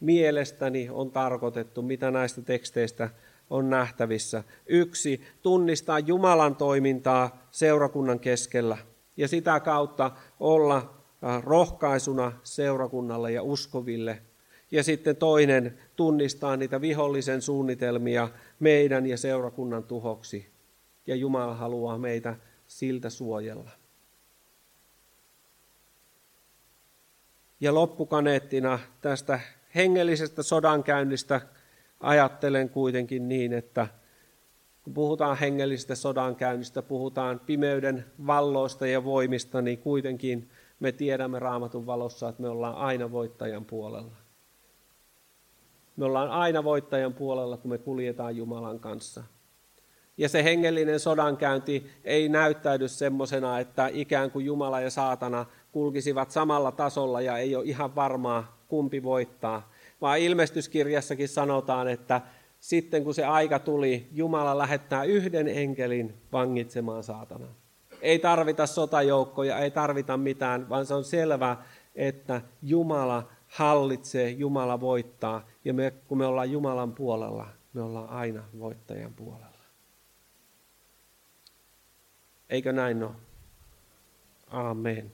mielestäni 0.00 0.88
on 0.90 1.10
tarkoitettu, 1.10 1.82
mitä 1.82 2.10
näistä 2.10 2.42
teksteistä 2.42 3.10
on 3.50 3.70
nähtävissä. 3.70 4.44
Yksi, 4.66 5.20
tunnistaa 5.42 5.98
Jumalan 5.98 6.56
toimintaa 6.56 7.46
seurakunnan 7.50 8.20
keskellä 8.20 8.78
ja 9.16 9.28
sitä 9.28 9.60
kautta 9.60 10.10
olla 10.40 10.94
rohkaisuna 11.42 12.32
seurakunnalle 12.42 13.32
ja 13.32 13.42
uskoville. 13.42 14.22
Ja 14.70 14.82
sitten 14.82 15.16
toinen, 15.16 15.78
tunnistaa 15.96 16.56
niitä 16.56 16.80
vihollisen 16.80 17.42
suunnitelmia 17.42 18.28
meidän 18.60 19.06
ja 19.06 19.16
seurakunnan 19.16 19.84
tuhoksi. 19.84 20.52
Ja 21.06 21.16
Jumala 21.16 21.54
haluaa 21.54 21.98
meitä 21.98 22.36
siltä 22.66 23.10
suojella. 23.10 23.70
Ja 27.60 27.74
loppukaneettina 27.74 28.78
tästä 29.00 29.40
hengellisestä 29.74 30.42
sodankäynnistä 30.42 31.40
ajattelen 32.00 32.68
kuitenkin 32.68 33.28
niin, 33.28 33.52
että 33.52 33.86
kun 34.82 34.94
puhutaan 34.94 35.36
hengellisestä 35.36 35.94
sodankäynnistä, 35.94 36.82
puhutaan 36.82 37.40
pimeyden 37.40 38.04
valloista 38.26 38.86
ja 38.86 39.04
voimista, 39.04 39.62
niin 39.62 39.78
kuitenkin 39.78 40.50
me 40.80 40.92
tiedämme 40.92 41.38
raamatun 41.38 41.86
valossa, 41.86 42.28
että 42.28 42.42
me 42.42 42.48
ollaan 42.48 42.74
aina 42.74 43.12
voittajan 43.12 43.64
puolella. 43.64 44.16
Me 45.96 46.04
ollaan 46.04 46.30
aina 46.30 46.64
voittajan 46.64 47.14
puolella, 47.14 47.56
kun 47.56 47.70
me 47.70 47.78
kuljetaan 47.78 48.36
Jumalan 48.36 48.80
kanssa. 48.80 49.24
Ja 50.16 50.28
se 50.28 50.44
hengellinen 50.44 51.00
sodankäynti 51.00 51.90
ei 52.04 52.28
näyttäydy 52.28 52.88
semmoisena, 52.88 53.58
että 53.58 53.90
ikään 53.92 54.30
kuin 54.30 54.46
Jumala 54.46 54.80
ja 54.80 54.90
saatana 54.90 55.46
kulkisivat 55.72 56.30
samalla 56.30 56.72
tasolla 56.72 57.20
ja 57.20 57.38
ei 57.38 57.56
ole 57.56 57.64
ihan 57.64 57.94
varmaa, 57.94 58.64
kumpi 58.68 59.02
voittaa. 59.02 59.72
Vaan 60.00 60.18
ilmestyskirjassakin 60.18 61.28
sanotaan, 61.28 61.88
että 61.88 62.20
sitten 62.60 63.04
kun 63.04 63.14
se 63.14 63.24
aika 63.24 63.58
tuli, 63.58 64.08
Jumala 64.12 64.58
lähettää 64.58 65.04
yhden 65.04 65.48
enkelin 65.48 66.14
vangitsemaan 66.32 67.02
saatana. 67.02 67.46
Ei 68.02 68.18
tarvita 68.18 68.66
sotajoukkoja, 68.66 69.58
ei 69.58 69.70
tarvita 69.70 70.16
mitään, 70.16 70.68
vaan 70.68 70.86
se 70.86 70.94
on 70.94 71.04
selvää, 71.04 71.64
että 71.94 72.40
Jumala 72.62 73.28
hallitsee, 73.48 74.30
Jumala 74.30 74.80
voittaa. 74.80 75.46
Ja 75.64 75.74
me, 75.74 75.90
kun 76.08 76.18
me 76.18 76.26
ollaan 76.26 76.50
Jumalan 76.50 76.92
puolella, 76.92 77.48
me 77.72 77.82
ollaan 77.82 78.08
aina 78.08 78.44
voittajan 78.58 79.14
puolella. 79.14 79.51
Eikö 82.52 82.72
näin 82.72 83.02
ole? 83.02 83.12
Amen. 84.50 85.12